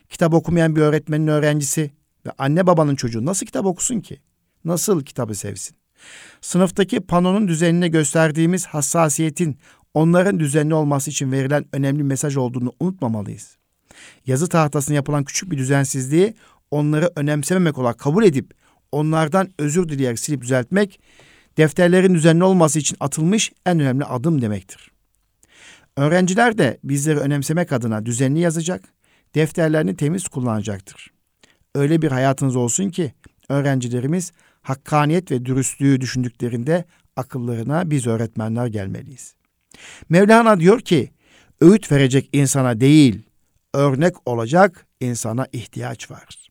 [0.09, 1.91] Kitap okumayan bir öğretmenin öğrencisi
[2.25, 4.21] ve anne babanın çocuğu nasıl kitap okusun ki?
[4.65, 5.77] Nasıl kitabı sevsin?
[6.41, 9.57] Sınıftaki panonun düzenine gösterdiğimiz hassasiyetin
[9.93, 13.57] onların düzenli olması için verilen önemli mesaj olduğunu unutmamalıyız.
[14.25, 16.33] Yazı tahtasına yapılan küçük bir düzensizliği
[16.71, 18.53] onları önemsememek olarak kabul edip
[18.91, 20.99] onlardan özür dileyerek silip düzeltmek
[21.57, 24.91] defterlerin düzenli olması için atılmış en önemli adım demektir.
[25.97, 28.83] Öğrenciler de bizleri önemsemek adına düzenli yazacak,
[29.35, 31.11] defterlerini temiz kullanacaktır.
[31.75, 33.13] Öyle bir hayatınız olsun ki
[33.49, 36.85] öğrencilerimiz hakkaniyet ve dürüstlüğü düşündüklerinde
[37.15, 39.35] akıllarına biz öğretmenler gelmeliyiz.
[40.09, 41.11] Mevlana diyor ki,
[41.61, 43.23] öğüt verecek insana değil,
[43.73, 46.43] örnek olacak insana ihtiyaç var.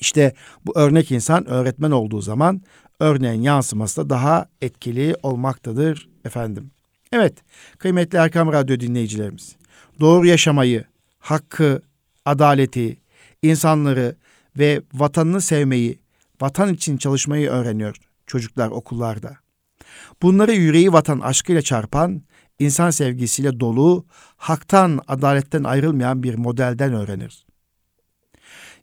[0.00, 0.34] İşte
[0.66, 2.62] bu örnek insan öğretmen olduğu zaman
[3.00, 6.70] örneğin yansıması da daha etkili olmaktadır efendim.
[7.12, 7.34] Evet
[7.78, 9.56] kıymetli Erkam Radyo dinleyicilerimiz
[10.00, 10.84] doğru yaşamayı,
[11.18, 11.82] hakkı,
[12.24, 12.96] adaleti,
[13.42, 14.16] insanları
[14.58, 15.98] ve vatanını sevmeyi,
[16.40, 19.36] vatan için çalışmayı öğreniyor çocuklar okullarda.
[20.22, 22.22] Bunları yüreği vatan aşkıyla çarpan,
[22.58, 24.06] insan sevgisiyle dolu,
[24.36, 27.46] haktan, adaletten ayrılmayan bir modelden öğrenir.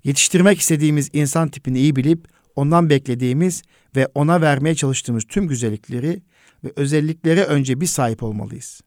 [0.04, 3.64] Yetiştirmek istediğimiz insan tipini iyi bilip ondan beklediğimiz
[3.96, 6.22] ve ona vermeye çalıştığımız tüm güzellikleri
[6.64, 8.82] ve özelliklere önce bir sahip olmalıyız.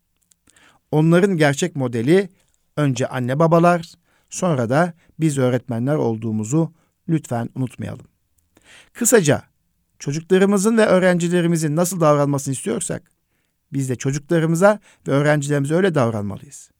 [0.91, 2.29] Onların gerçek modeli
[2.77, 3.93] önce anne babalar,
[4.31, 6.73] sonra da biz öğretmenler olduğumuzu
[7.09, 8.07] lütfen unutmayalım.
[8.93, 9.43] Kısaca
[9.99, 13.11] çocuklarımızın ve öğrencilerimizin nasıl davranmasını istiyorsak
[13.73, 16.71] biz de çocuklarımıza ve öğrencilerimize öyle davranmalıyız.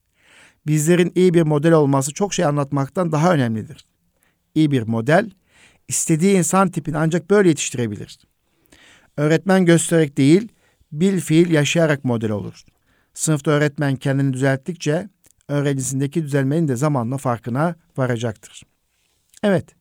[0.67, 3.87] Bizlerin iyi bir model olması çok şey anlatmaktan daha önemlidir.
[4.55, 5.31] İyi bir model
[5.89, 8.19] istediği insan tipini ancak böyle yetiştirebilir.
[9.17, 10.49] Öğretmen göstererek değil,
[10.93, 12.65] bil fiil yaşayarak model olur.
[13.15, 15.09] Sınıfta öğretmen kendini düzelttikçe
[15.49, 18.63] öğrencisindeki düzelmenin de zamanla farkına varacaktır.
[19.43, 19.75] Evet.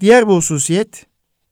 [0.00, 1.06] Diğer bir hususiyet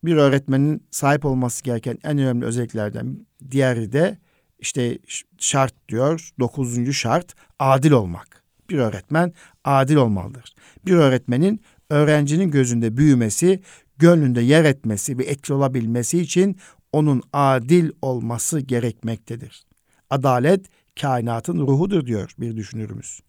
[0.05, 4.19] bir öğretmenin sahip olması gereken en önemli özelliklerden diğeri de
[4.59, 4.99] işte
[5.39, 6.31] şart diyor.
[6.41, 8.43] Dokuzuncu şart adil olmak.
[8.71, 9.33] Bir öğretmen
[9.65, 10.55] adil olmalıdır.
[10.87, 11.61] Bir öğretmenin
[11.91, 13.63] öğrencinin gözünde büyümesi,
[13.99, 16.57] gönlünde yer etmesi ve etkili olabilmesi için
[16.93, 19.65] onun adil olması gerekmektedir.
[20.11, 20.67] Adalet
[21.01, 23.21] kainatın ruhudur diyor bir düşünürümüz.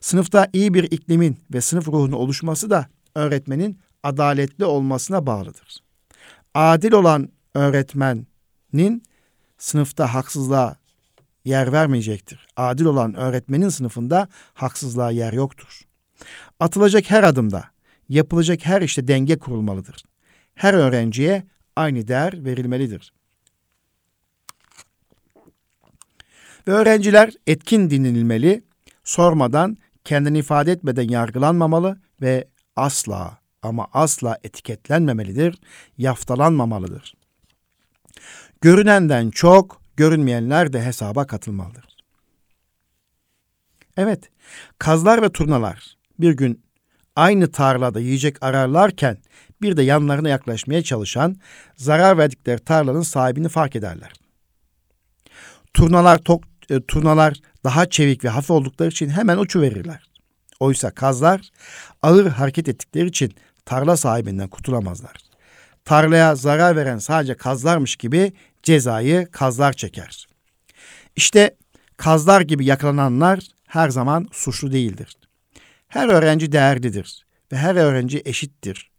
[0.00, 5.78] Sınıfta iyi bir iklimin ve sınıf ruhunun oluşması da öğretmenin adaletli olmasına bağlıdır.
[6.54, 9.02] Adil olan öğretmenin
[9.58, 10.76] sınıfta haksızlığa
[11.44, 12.46] yer vermeyecektir.
[12.56, 15.80] Adil olan öğretmenin sınıfında haksızlığa yer yoktur.
[16.60, 17.64] Atılacak her adımda,
[18.08, 20.04] yapılacak her işte denge kurulmalıdır.
[20.54, 21.42] Her öğrenciye
[21.76, 23.12] aynı değer verilmelidir.
[26.68, 28.62] Ve öğrenciler etkin dinlenilmeli,
[29.04, 35.58] sormadan, kendini ifade etmeden yargılanmamalı ve asla ama asla etiketlenmemelidir,
[35.98, 37.14] yaftalanmamalıdır.
[38.60, 41.84] Görünenden çok, görünmeyenler de hesaba katılmalıdır.
[43.96, 44.30] Evet,
[44.78, 46.62] kazlar ve turnalar bir gün
[47.18, 49.18] aynı tarlada yiyecek ararlarken
[49.62, 51.36] bir de yanlarına yaklaşmaya çalışan
[51.76, 54.12] zarar verdikleri tarlanın sahibini fark ederler.
[55.74, 60.02] Turnalar tok, e, turnalar daha çevik ve hafif oldukları için hemen uçu verirler.
[60.60, 61.50] Oysa kazlar
[62.02, 65.16] ağır hareket ettikleri için tarla sahibinden kurtulamazlar.
[65.84, 70.26] Tarlaya zarar veren sadece kazlarmış gibi cezayı kazlar çeker.
[71.16, 71.56] İşte
[71.96, 75.17] kazlar gibi yakalananlar her zaman suçlu değildir.
[75.88, 78.90] Her öğrenci değerlidir ve her öğrenci eşittir.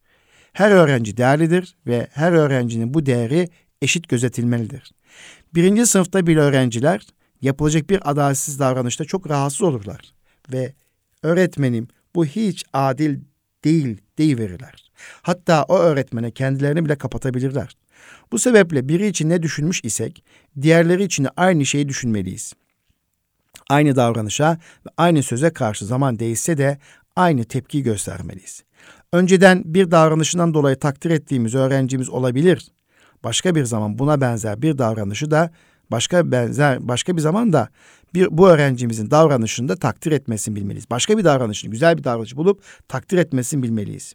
[0.54, 3.50] Her öğrenci değerlidir ve her öğrencinin bu değeri
[3.82, 4.92] eşit gözetilmelidir.
[5.54, 7.08] Birinci sınıfta bile öğrenciler
[7.42, 10.14] yapılacak bir adaletsiz davranışta çok rahatsız olurlar
[10.54, 10.74] ve
[11.24, 13.20] öğretmenim bu hiç adil
[13.64, 14.92] değil deyiverirler.
[15.22, 17.78] Hatta o öğretmene kendilerini bile kapatabilirler.
[18.32, 20.24] Bu sebeple biri için ne düşünmüş isek
[20.62, 22.54] diğerleri için de aynı şeyi düşünmeliyiz.
[23.70, 26.78] Aynı davranışa ve aynı söze karşı zaman değişse de
[27.16, 28.64] aynı tepki göstermeliyiz.
[29.14, 32.68] Önceden bir davranışından dolayı takdir ettiğimiz öğrencimiz olabilir.
[33.24, 35.52] Başka bir zaman buna benzer bir davranışı da
[35.92, 37.70] başka benzer başka bir zaman da
[38.14, 40.90] bir bu öğrencimizin davranışını da takdir etmesini bilmeliyiz.
[40.90, 44.14] Başka bir davranışını, güzel bir davranış bulup takdir etmesini bilmeliyiz.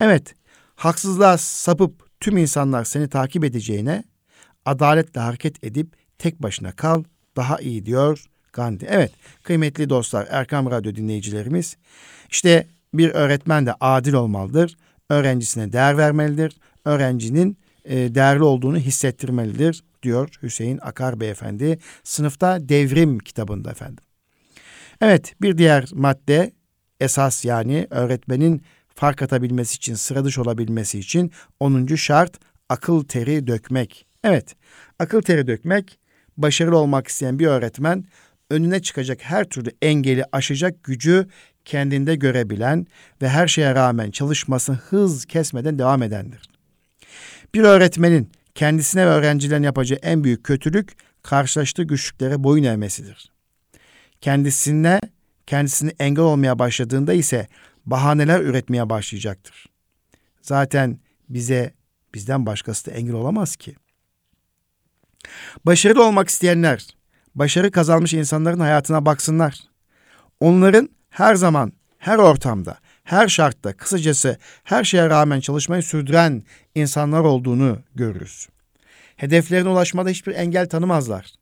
[0.00, 0.34] Evet,
[0.76, 4.04] haksızlığa sapıp tüm insanlar seni takip edeceğine
[4.64, 7.04] adaletle hareket edip tek başına kal
[7.36, 8.24] daha iyi diyor
[8.58, 8.86] Gandhi.
[8.90, 11.76] Evet, kıymetli dostlar, Erkam Radyo dinleyicilerimiz,
[12.30, 14.76] işte bir öğretmen de adil olmalıdır.
[15.10, 16.56] Öğrencisine değer vermelidir.
[16.84, 24.04] Öğrencinin e, değerli olduğunu hissettirmelidir diyor Hüseyin Akar Beyefendi sınıfta devrim kitabında efendim.
[25.00, 26.52] Evet bir diğer madde
[27.00, 28.62] esas yani öğretmenin
[28.94, 31.86] fark atabilmesi için sıra dışı olabilmesi için 10.
[31.86, 34.06] şart akıl teri dökmek.
[34.24, 34.56] Evet
[34.98, 35.98] akıl teri dökmek
[36.36, 38.04] başarılı olmak isteyen bir öğretmen
[38.50, 41.28] önüne çıkacak her türlü engeli aşacak gücü
[41.64, 42.86] kendinde görebilen
[43.22, 46.48] ve her şeye rağmen çalışmasını hız kesmeden devam edendir.
[47.54, 53.32] Bir öğretmenin kendisine ve öğrencilerine yapacağı en büyük kötülük karşılaştığı güçlüklere boyun eğmesidir.
[54.20, 55.00] Kendisine,
[55.46, 57.48] kendisini engel olmaya başladığında ise
[57.86, 59.66] bahaneler üretmeye başlayacaktır.
[60.42, 61.72] Zaten bize
[62.14, 63.74] bizden başkası da engel olamaz ki.
[65.66, 66.86] Başarılı olmak isteyenler,
[67.38, 69.60] başarı kazanmış insanların hayatına baksınlar.
[70.40, 76.42] Onların her zaman, her ortamda, her şartta, kısacası her şeye rağmen çalışmayı sürdüren
[76.74, 78.48] insanlar olduğunu görürüz.
[79.16, 81.32] Hedeflerine ulaşmada hiçbir engel tanımazlar.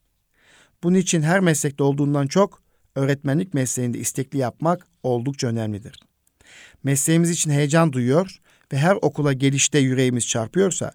[0.83, 2.63] Bunun için her meslekte olduğundan çok
[2.95, 6.01] öğretmenlik mesleğinde istekli yapmak oldukça önemlidir.
[6.85, 8.41] Mesleğimiz için heyecan duyuyor
[8.73, 10.93] ve her okula gelişte yüreğimiz çarpıyorsa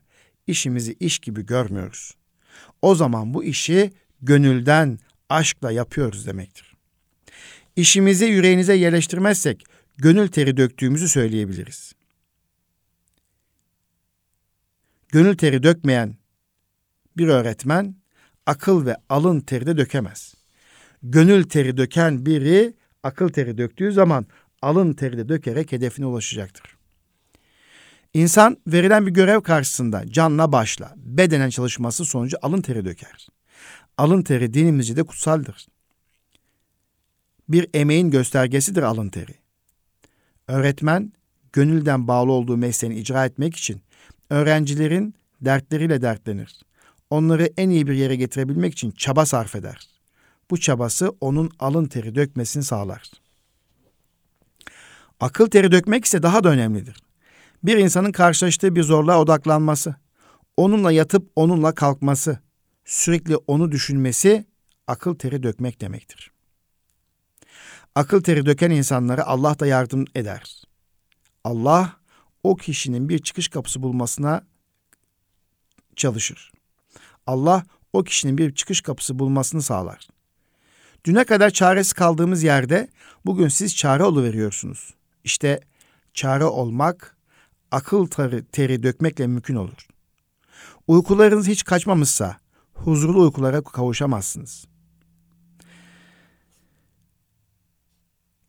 [0.47, 2.11] işimizi iş gibi görmüyoruz.
[2.81, 6.75] O zaman bu işi gönülden, aşkla yapıyoruz demektir.
[7.75, 9.63] İşimizi yüreğinize yerleştirmezsek
[9.97, 11.93] gönül teri döktüğümüzü söyleyebiliriz.
[15.09, 16.15] Gönül teri dökmeyen
[17.17, 17.95] bir öğretmen
[18.45, 20.35] akıl ve alın teri de dökemez.
[21.03, 24.25] Gönül teri döken biri akıl teri döktüğü zaman
[24.61, 26.77] alın teri de dökerek hedefine ulaşacaktır.
[28.13, 33.27] İnsan verilen bir görev karşısında canla başla bedenen çalışması sonucu alın teri döker.
[33.97, 35.67] Alın teri dinimizce de kutsaldır.
[37.49, 39.33] Bir emeğin göstergesidir alın teri.
[40.47, 41.13] Öğretmen
[41.53, 43.81] gönülden bağlı olduğu mesleğini icra etmek için
[44.29, 46.61] öğrencilerin dertleriyle dertlenir.
[47.09, 49.87] Onları en iyi bir yere getirebilmek için çaba sarf eder.
[50.51, 53.11] Bu çabası onun alın teri dökmesini sağlar.
[55.19, 57.03] Akıl teri dökmek ise daha da önemlidir.
[57.63, 59.95] Bir insanın karşılaştığı bir zorluğa odaklanması,
[60.57, 62.39] onunla yatıp onunla kalkması,
[62.85, 64.45] sürekli onu düşünmesi
[64.87, 66.31] akıl teri dökmek demektir.
[67.95, 70.63] Akıl teri döken insanlara Allah da yardım eder.
[71.43, 71.97] Allah
[72.43, 74.47] o kişinin bir çıkış kapısı bulmasına
[75.95, 76.51] çalışır.
[77.27, 77.63] Allah
[77.93, 80.07] o kişinin bir çıkış kapısı bulmasını sağlar.
[81.05, 82.87] Düne kadar çaresiz kaldığımız yerde
[83.25, 84.93] bugün siz çare veriyorsunuz.
[85.23, 85.59] İşte
[86.13, 87.17] çare olmak
[87.71, 89.87] akıl teri, teri dökmekle mümkün olur.
[90.87, 92.40] Uykularınız hiç kaçmamışsa
[92.85, 94.65] huzurlu uykulara kavuşamazsınız.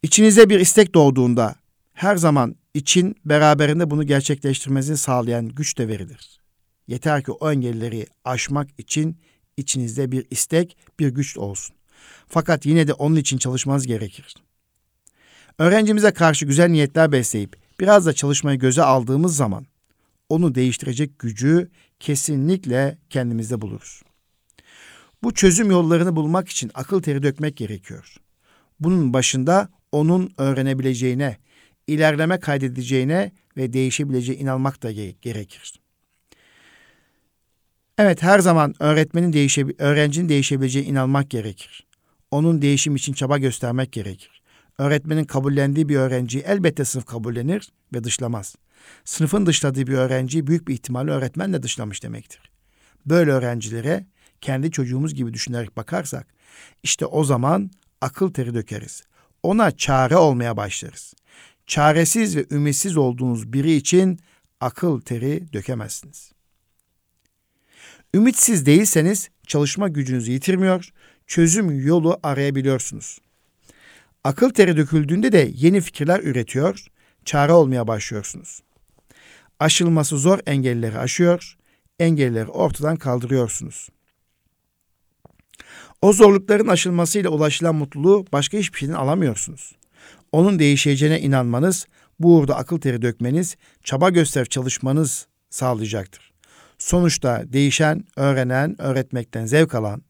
[0.02, 1.54] İçinize bir istek doğduğunda
[1.92, 6.40] her zaman için beraberinde bunu gerçekleştirmenizi sağlayan güç de verilir.
[6.88, 9.18] Yeter ki o engelleri aşmak için
[9.56, 11.76] içinizde bir istek, bir güç olsun.
[12.28, 14.34] Fakat yine de onun için çalışmanız gerekir.
[15.58, 19.66] Öğrencimize karşı güzel niyetler besleyip biraz da çalışmayı göze aldığımız zaman
[20.28, 24.02] onu değiştirecek gücü kesinlikle kendimizde buluruz.
[25.22, 28.16] Bu çözüm yollarını bulmak için akıl teri dökmek gerekiyor.
[28.80, 31.36] Bunun başında onun öğrenebileceğine,
[31.86, 35.74] ilerleme kaydedeceğine ve değişebileceğine inanmak da gerekir.
[37.98, 41.86] Evet her zaman öğretmenin değişe, öğrencinin değişebileceğine inanmak gerekir.
[42.30, 44.42] Onun değişim için çaba göstermek gerekir.
[44.78, 48.56] Öğretmenin kabullendiği bir öğrenciyi elbette sınıf kabullenir ve dışlamaz.
[49.04, 52.40] Sınıfın dışladığı bir öğrenciyi büyük bir ihtimalle öğretmen de dışlamış demektir.
[53.06, 54.06] Böyle öğrencilere
[54.42, 56.26] kendi çocuğumuz gibi düşünerek bakarsak
[56.82, 59.02] işte o zaman akıl teri dökeriz.
[59.42, 61.14] Ona çare olmaya başlarız.
[61.66, 64.20] Çaresiz ve ümitsiz olduğunuz biri için
[64.60, 66.32] akıl teri dökemezsiniz.
[68.14, 70.92] Ümitsiz değilseniz çalışma gücünüzü yitirmiyor,
[71.26, 73.18] çözüm yolu arayabiliyorsunuz.
[74.24, 76.86] Akıl teri döküldüğünde de yeni fikirler üretiyor,
[77.24, 78.62] çare olmaya başlıyorsunuz.
[79.60, 81.56] Aşılması zor engelleri aşıyor,
[81.98, 83.88] engelleri ortadan kaldırıyorsunuz.
[86.02, 89.72] O zorlukların aşılmasıyla ulaşılan mutluluğu başka hiçbir şeyden alamıyorsunuz.
[90.32, 91.86] Onun değişeceğine inanmanız,
[92.20, 96.32] bu uğurda akıl teri dökmeniz, çaba göster çalışmanız sağlayacaktır.
[96.78, 100.02] Sonuçta değişen, öğrenen, öğretmekten zevk alan,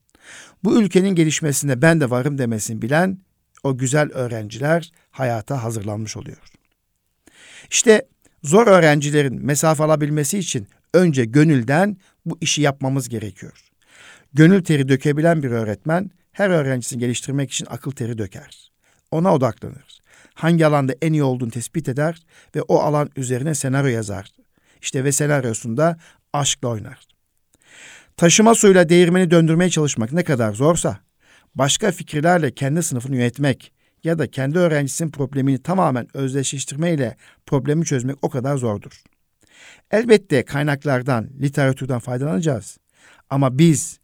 [0.65, 3.19] bu ülkenin gelişmesinde ben de varım demesini bilen
[3.63, 6.39] o güzel öğrenciler hayata hazırlanmış oluyor.
[7.71, 8.09] İşte
[8.43, 13.72] zor öğrencilerin mesafe alabilmesi için önce gönülden bu işi yapmamız gerekiyor.
[14.35, 18.71] Gönül teri dökebilen bir öğretmen her öğrencisini geliştirmek için akıl teri döker.
[19.11, 20.01] Ona odaklanır.
[20.35, 22.23] Hangi alanda en iyi olduğunu tespit eder
[22.57, 24.29] ve o alan üzerine senaryo yazar.
[24.83, 25.97] İşte ve senaryosunda
[26.33, 27.07] aşkla oynar.
[28.17, 30.99] Taşıma suyla değirmeni döndürmeye çalışmak ne kadar zorsa,
[31.55, 33.73] başka fikirlerle kendi sınıfını yönetmek
[34.05, 39.03] ya da kendi öğrencisinin problemini tamamen özdeşleştirmeyle problemi çözmek o kadar zordur.
[39.91, 42.79] Elbette kaynaklardan, literatürden faydalanacağız.
[43.31, 44.02] Ama biz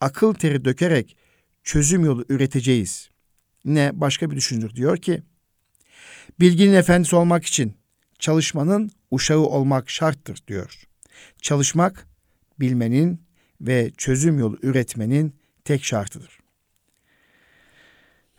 [0.00, 1.16] akıl teri dökerek
[1.62, 3.10] çözüm yolu üreteceğiz.
[3.64, 5.22] Ne başka bir düşünür diyor ki,
[6.40, 7.76] bilginin efendisi olmak için
[8.18, 10.84] çalışmanın uşağı olmak şarttır diyor.
[11.42, 12.06] Çalışmak
[12.60, 13.22] bilmenin
[13.60, 15.34] ve çözüm yolu üretmenin
[15.64, 16.38] tek şartıdır.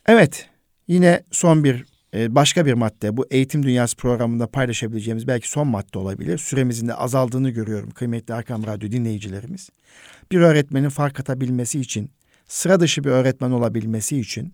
[0.05, 0.49] Evet,
[0.88, 5.99] yine son bir e, başka bir madde bu eğitim dünyası programında paylaşabileceğimiz belki son madde
[5.99, 6.38] olabilir.
[6.38, 9.70] Süremizin de azaldığını görüyorum kıymetli Erkam Radyo dinleyicilerimiz.
[10.32, 12.11] Bir öğretmenin fark atabilmesi için,
[12.47, 14.53] sıra dışı bir öğretmen olabilmesi için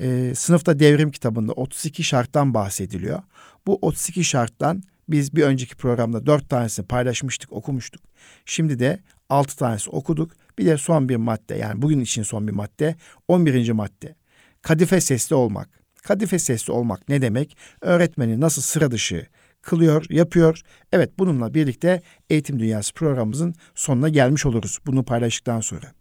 [0.00, 3.22] e, sınıfta devrim kitabında 32 şarttan bahsediliyor.
[3.66, 8.02] Bu 32 şarttan biz bir önceki programda 4 tanesini paylaşmıştık, okumuştuk.
[8.44, 10.32] Şimdi de 6 tanesi okuduk.
[10.58, 12.96] Bir de son bir madde yani bugün için son bir madde
[13.28, 13.70] 11.
[13.70, 14.14] madde.
[14.62, 15.68] Kadife sesli olmak.
[16.02, 17.56] Kadife sesli olmak ne demek?
[17.80, 19.26] Öğretmeni nasıl sıra dışı
[19.66, 20.60] kılıyor, yapıyor.
[20.92, 25.92] Evet bununla birlikte Eğitim Dünyası programımızın sonuna gelmiş oluruz bunu paylaştıktan sonra.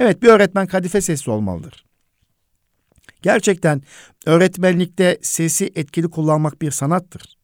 [0.00, 1.84] Evet bir öğretmen kadife sesli olmalıdır.
[3.22, 3.82] Gerçekten
[4.26, 7.38] öğretmenlikte sesi etkili kullanmak bir sanattır.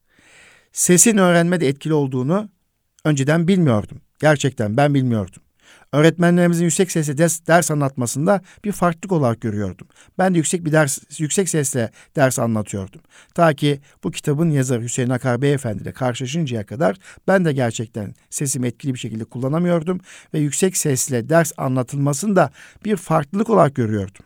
[0.71, 2.49] Sesin öğrenmede etkili olduğunu
[3.05, 4.01] önceden bilmiyordum.
[4.21, 5.41] Gerçekten ben bilmiyordum.
[5.93, 9.87] Öğretmenlerimizin yüksek sesle ders, ders anlatmasında bir farklılık olarak görüyordum.
[10.17, 13.01] Ben de yüksek bir ders, yüksek sesle ders anlatıyordum.
[13.33, 18.67] Ta ki bu kitabın yazarı Hüseyin Akar Beyefendi ile karşılaşıncaya kadar ben de gerçekten sesimi
[18.67, 19.99] etkili bir şekilde kullanamıyordum
[20.33, 22.51] ve yüksek sesle ders anlatılmasında
[22.85, 24.25] bir farklılık olarak görüyordum.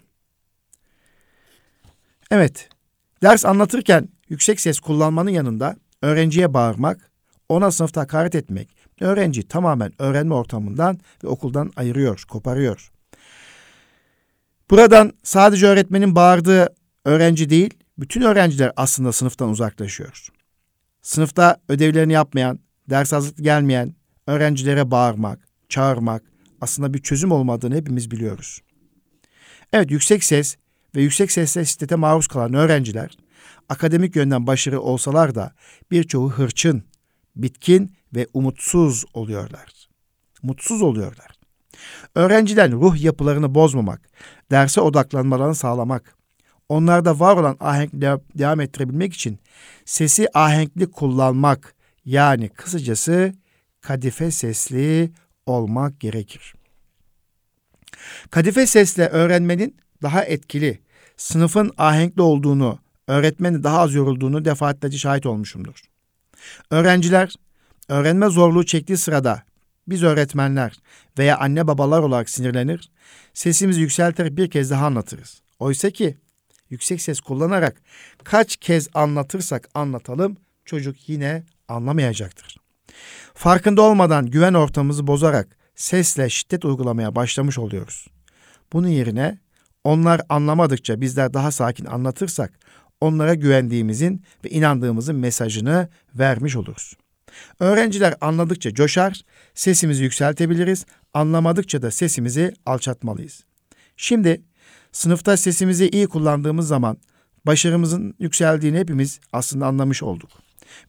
[2.32, 2.70] Evet,
[3.22, 7.12] ders anlatırken yüksek ses kullanmanın yanında öğrenciye bağırmak,
[7.50, 12.92] ona sınıfta hakaret etmek, öğrenci tamamen öğrenme ortamından ve okuldan ayırıyor, koparıyor.
[14.70, 16.76] Buradan sadece öğretmenin bağırdığı
[17.06, 20.28] öğrenci değil, bütün öğrenciler aslında sınıftan uzaklaşıyor.
[21.02, 23.96] Sınıfta ödevlerini yapmayan, ders hazırlıklı gelmeyen
[24.28, 26.24] öğrencilere bağırmak, çağırmak
[26.62, 28.62] aslında bir çözüm olmadığını hepimiz biliyoruz.
[29.74, 30.56] Evet yüksek ses
[30.96, 33.18] ve yüksek sesle şiddete maruz kalan öğrenciler
[33.70, 35.54] akademik yönden başarı olsalar da
[35.92, 36.84] birçoğu hırçın,
[37.36, 39.90] bitkin ve umutsuz oluyorlar.
[40.44, 41.28] Mutsuz oluyorlar.
[42.16, 44.02] Öğrencilerin ruh yapılarını bozmamak,
[44.52, 46.16] derse odaklanmalarını sağlamak,
[46.70, 48.00] onlarda var olan ahenkli
[48.36, 49.40] devam ettirebilmek için
[49.86, 53.34] sesi ahenkli kullanmak yani kısacası
[53.82, 55.12] kadife sesli
[55.46, 56.54] olmak gerekir.
[58.32, 60.80] Kadife sesle öğrenmenin daha etkili,
[61.18, 65.82] sınıfın ahenkli olduğunu, öğretmenin daha az yorulduğunu defaatlerce şahit olmuşumdur.
[66.72, 67.36] Öğrenciler
[67.90, 69.44] öğrenme zorluğu çektiği sırada
[69.88, 70.80] biz öğretmenler
[71.20, 72.92] veya anne babalar olarak sinirlenir,
[73.34, 75.42] sesimizi yükselterek bir kez daha anlatırız.
[75.60, 76.18] Oysa ki
[76.70, 77.82] yüksek ses kullanarak
[78.24, 82.58] kaç kez anlatırsak anlatalım çocuk yine anlamayacaktır.
[83.34, 88.08] Farkında olmadan güven ortamımızı bozarak sesle şiddet uygulamaya başlamış oluyoruz.
[88.74, 89.40] Bunun yerine
[89.84, 92.60] onlar anlamadıkça bizler daha sakin anlatırsak
[93.02, 96.94] onlara güvendiğimizin ve inandığımızın mesajını vermiş oluruz.
[97.60, 99.22] Öğrenciler anladıkça coşar,
[99.56, 103.44] sesimizi yükseltebiliriz, anlamadıkça da sesimizi alçatmalıyız.
[103.98, 104.42] Şimdi
[104.92, 106.98] sınıfta sesimizi iyi kullandığımız zaman
[107.46, 110.30] başarımızın yükseldiğini hepimiz aslında anlamış olduk.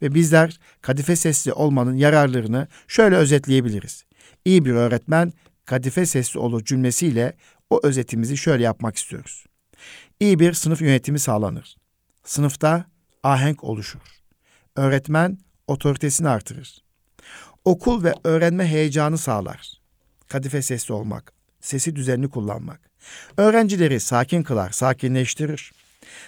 [0.03, 4.05] Ve bizler kadife sesli olmanın yararlarını şöyle özetleyebiliriz.
[4.45, 5.33] İyi bir öğretmen
[5.65, 7.37] kadife sesli olur cümlesiyle
[7.71, 9.45] o özetimizi şöyle yapmak istiyoruz.
[10.21, 11.77] İyi bir sınıf yönetimi sağlanır.
[12.25, 12.85] Sınıfta
[13.23, 14.01] ahenk oluşur.
[14.77, 16.85] Öğretmen otoritesini artırır.
[17.65, 19.73] Okul ve öğrenme heyecanı sağlar.
[20.29, 22.81] Kadife sesli olmak, sesi düzenli kullanmak.
[23.37, 25.73] Öğrencileri sakin kılar, sakinleştirir.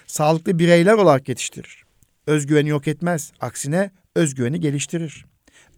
[0.07, 1.85] Sağlıklı bireyler olarak yetiştirir.
[2.27, 5.25] Özgüveni yok etmez, aksine özgüveni geliştirir.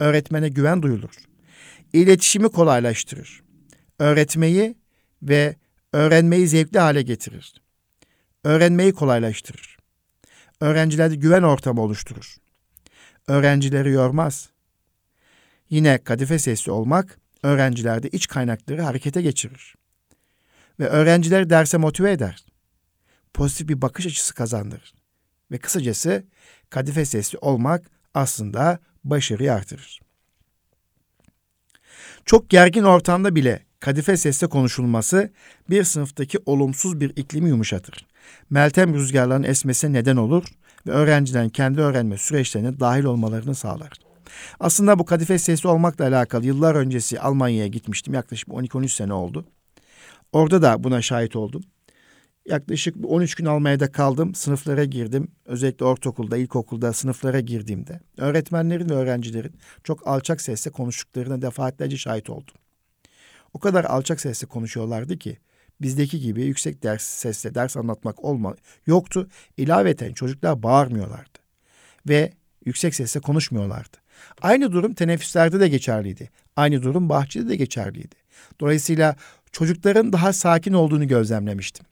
[0.00, 1.14] Öğretmene güven duyulur.
[1.92, 3.42] İletişimi kolaylaştırır.
[3.98, 4.76] Öğretmeyi
[5.22, 5.56] ve
[5.92, 7.54] öğrenmeyi zevkli hale getirir.
[8.44, 9.76] Öğrenmeyi kolaylaştırır.
[10.60, 12.36] Öğrencilerde güven ortamı oluşturur
[13.28, 14.48] öğrencileri yormaz.
[15.70, 19.74] Yine kadife sesli olmak öğrencilerde iç kaynakları harekete geçirir.
[20.80, 22.44] Ve öğrencileri derse motive eder.
[23.34, 24.94] Pozitif bir bakış açısı kazandırır.
[25.50, 26.24] Ve kısacası
[26.70, 30.00] kadife sesli olmak aslında başarıyı artırır.
[32.24, 35.32] Çok gergin ortamda bile kadife sesle konuşulması
[35.70, 38.06] bir sınıftaki olumsuz bir iklimi yumuşatır.
[38.50, 40.44] Meltem rüzgarların esmesine neden olur
[40.88, 43.90] ve öğrencilerin kendi öğrenme süreçlerine dahil olmalarını sağlar.
[44.60, 48.14] Aslında bu kadife sesi olmakla alakalı yıllar öncesi Almanya'ya gitmiştim.
[48.14, 49.44] Yaklaşık 12-13 sene oldu.
[50.32, 51.62] Orada da buna şahit oldum.
[52.46, 54.34] Yaklaşık 13 gün Almanya'da kaldım.
[54.34, 55.28] Sınıflara girdim.
[55.44, 59.52] Özellikle ortaokulda, ilkokulda sınıflara girdiğimde öğretmenlerin ve öğrencilerin
[59.84, 62.54] çok alçak sesle konuştuklarına defaatlerce şahit oldum.
[63.54, 65.38] O kadar alçak sesle konuşuyorlardı ki
[65.80, 68.54] bizdeki gibi yüksek ders sesle ders anlatmak olma
[68.86, 69.28] yoktu.
[69.56, 71.38] İlaveten çocuklar bağırmıyorlardı
[72.08, 72.32] ve
[72.64, 73.96] yüksek sesle konuşmuyorlardı.
[74.42, 76.30] Aynı durum teneffüslerde de geçerliydi.
[76.56, 78.14] Aynı durum bahçede de geçerliydi.
[78.60, 79.16] Dolayısıyla
[79.52, 81.86] çocukların daha sakin olduğunu gözlemlemiştim.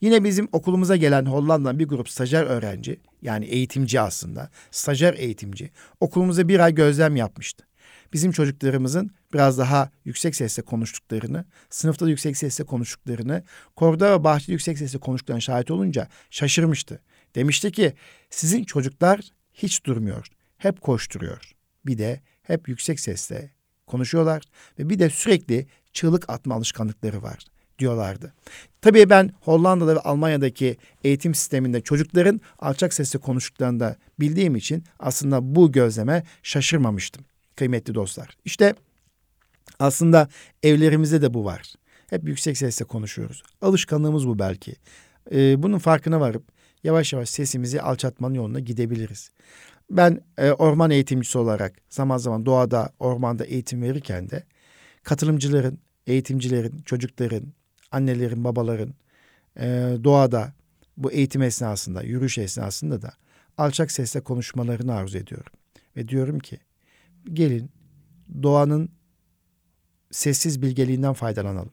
[0.00, 6.48] Yine bizim okulumuza gelen Hollanda'dan bir grup stajyer öğrenci, yani eğitimci aslında, stajyer eğitimci, okulumuza
[6.48, 7.66] bir ay gözlem yapmıştı.
[8.14, 13.42] Bizim çocuklarımızın biraz daha yüksek sesle konuştuklarını, sınıfta da yüksek sesle konuştuklarını,
[13.76, 17.00] koridor ve bahçede yüksek sesle konuştuklarına şahit olunca şaşırmıştı.
[17.34, 17.94] Demişti ki
[18.30, 19.20] sizin çocuklar
[19.54, 20.26] hiç durmuyor,
[20.58, 21.52] hep koşturuyor.
[21.86, 23.50] Bir de hep yüksek sesle
[23.86, 24.42] konuşuyorlar
[24.78, 27.38] ve bir de sürekli çığlık atma alışkanlıkları var
[27.78, 28.34] diyorlardı.
[28.80, 35.54] Tabii ben Hollanda'da ve Almanya'daki eğitim sisteminde çocukların alçak sesle konuştuklarını da bildiğim için aslında
[35.54, 37.24] bu gözleme şaşırmamıştım
[37.56, 38.36] kıymetli dostlar.
[38.44, 38.74] İşte
[39.78, 40.28] aslında
[40.62, 41.74] evlerimizde de bu var.
[42.10, 43.42] Hep yüksek sesle konuşuyoruz.
[43.62, 44.74] Alışkanlığımız bu belki.
[45.32, 46.42] Ee, bunun farkına varıp
[46.84, 49.30] yavaş yavaş sesimizi alçaltmanın yoluna gidebiliriz.
[49.90, 54.44] Ben e, orman eğitimcisi olarak zaman zaman doğada, ormanda eğitim verirken de
[55.02, 57.52] katılımcıların, eğitimcilerin, çocukların,
[57.90, 58.94] annelerin, babaların
[59.56, 60.52] e, doğada
[60.96, 63.12] bu eğitim esnasında, yürüyüş esnasında da
[63.58, 65.52] alçak sesle konuşmalarını arzu ediyorum.
[65.96, 66.58] Ve diyorum ki
[67.32, 67.70] gelin
[68.42, 68.88] doğanın
[70.10, 71.72] sessiz bilgeliğinden faydalanalım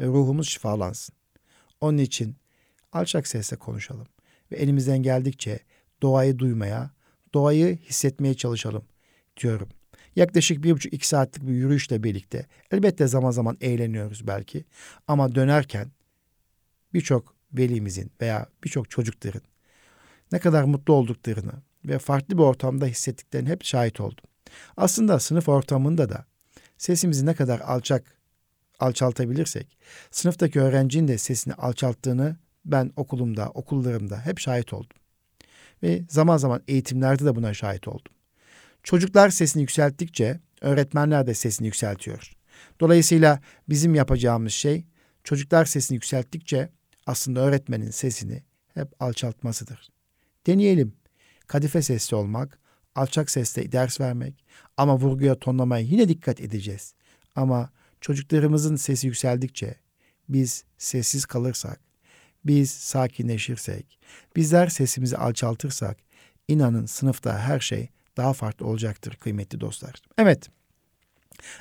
[0.00, 1.14] ve ruhumuz şifalansın.
[1.80, 2.36] Onun için
[2.92, 4.06] alçak sesle konuşalım
[4.52, 5.58] ve elimizden geldikçe
[6.02, 6.90] doğayı duymaya,
[7.34, 8.84] doğayı hissetmeye çalışalım
[9.36, 9.68] diyorum.
[10.16, 14.64] Yaklaşık bir buçuk iki saatlik bir yürüyüşle birlikte elbette zaman zaman eğleniyoruz belki
[15.06, 15.90] ama dönerken
[16.94, 19.42] birçok velimizin veya birçok çocukların
[20.32, 21.52] ne kadar mutlu olduklarını
[21.84, 24.24] ve farklı bir ortamda hissettiklerini hep şahit oldum.
[24.76, 26.24] Aslında sınıf ortamında da
[26.78, 28.18] sesimizi ne kadar alçak
[28.80, 29.78] alçaltabilirsek
[30.10, 34.96] sınıftaki öğrencinin de sesini alçalttığını ben okulumda, okullarımda hep şahit oldum.
[35.82, 38.12] Ve zaman zaman eğitimlerde de buna şahit oldum.
[38.82, 42.32] Çocuklar sesini yükselttikçe öğretmenler de sesini yükseltiyor.
[42.80, 44.84] Dolayısıyla bizim yapacağımız şey
[45.24, 46.68] çocuklar sesini yükselttikçe
[47.06, 48.42] aslında öğretmenin sesini
[48.74, 49.88] hep alçaltmasıdır.
[50.46, 50.92] Deneyelim.
[51.46, 52.58] Kadife sesli olmak,
[52.98, 54.44] alçak sesle ders vermek
[54.76, 56.94] ama vurguya tonlamaya yine dikkat edeceğiz.
[57.36, 57.70] Ama
[58.00, 59.74] çocuklarımızın sesi yükseldikçe
[60.28, 61.80] biz sessiz kalırsak,
[62.44, 63.98] biz sakinleşirsek,
[64.36, 65.98] bizler sesimizi alçaltırsak
[66.48, 69.94] inanın sınıfta her şey daha farklı olacaktır kıymetli dostlar.
[70.18, 70.50] Evet.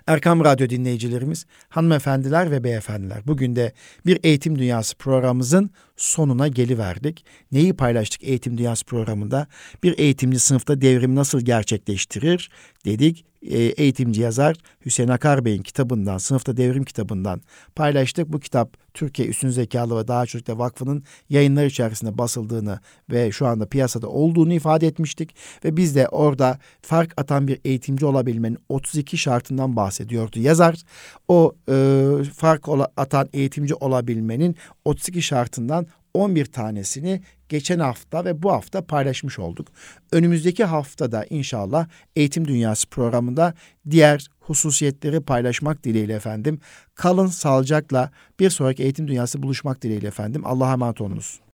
[0.08, 3.28] Erkam Radyo dinleyicilerimiz, hanımefendiler ve beyefendiler.
[3.28, 3.74] Bugün de
[4.06, 7.26] bir Eğitim Dünyası programımızın sonuna geliverdik.
[7.52, 9.48] Neyi paylaştık Eğitim Dünyası programında?
[9.84, 12.50] Bir eğitimci sınıfta devrim nasıl gerçekleştirir
[12.86, 13.26] dedik.
[13.48, 17.42] E, eğitimci yazar Hüseyin Akar Bey'in kitabından, Sınıfta Devrim kitabından
[17.76, 18.34] paylaştık.
[18.34, 22.80] Bu kitap Türkiye Üstün Zekalı ve Daha Çocuklar Vakfı'nın yayınlar içerisinde basıldığını
[23.12, 25.36] ve şu anda piyasada olduğunu ifade etmiştik.
[25.66, 30.76] Ve biz de orada fark atan bir eğitimci olabilmenin 32 şartından bahsediyordu yazar.
[31.28, 31.74] O e,
[32.36, 32.66] fark
[32.98, 35.88] atan eğitimci olabilmenin 32 şartından
[36.18, 39.68] 11 tanesini geçen hafta ve bu hafta paylaşmış olduk.
[40.12, 43.54] Önümüzdeki haftada inşallah Eğitim Dünyası programında
[43.90, 46.60] diğer hususiyetleri paylaşmak dileğiyle efendim.
[46.96, 50.42] Kalın sağlıcakla bir sonraki Eğitim Dünyası buluşmak dileğiyle efendim.
[50.46, 51.40] Allah'a emanet olunuz.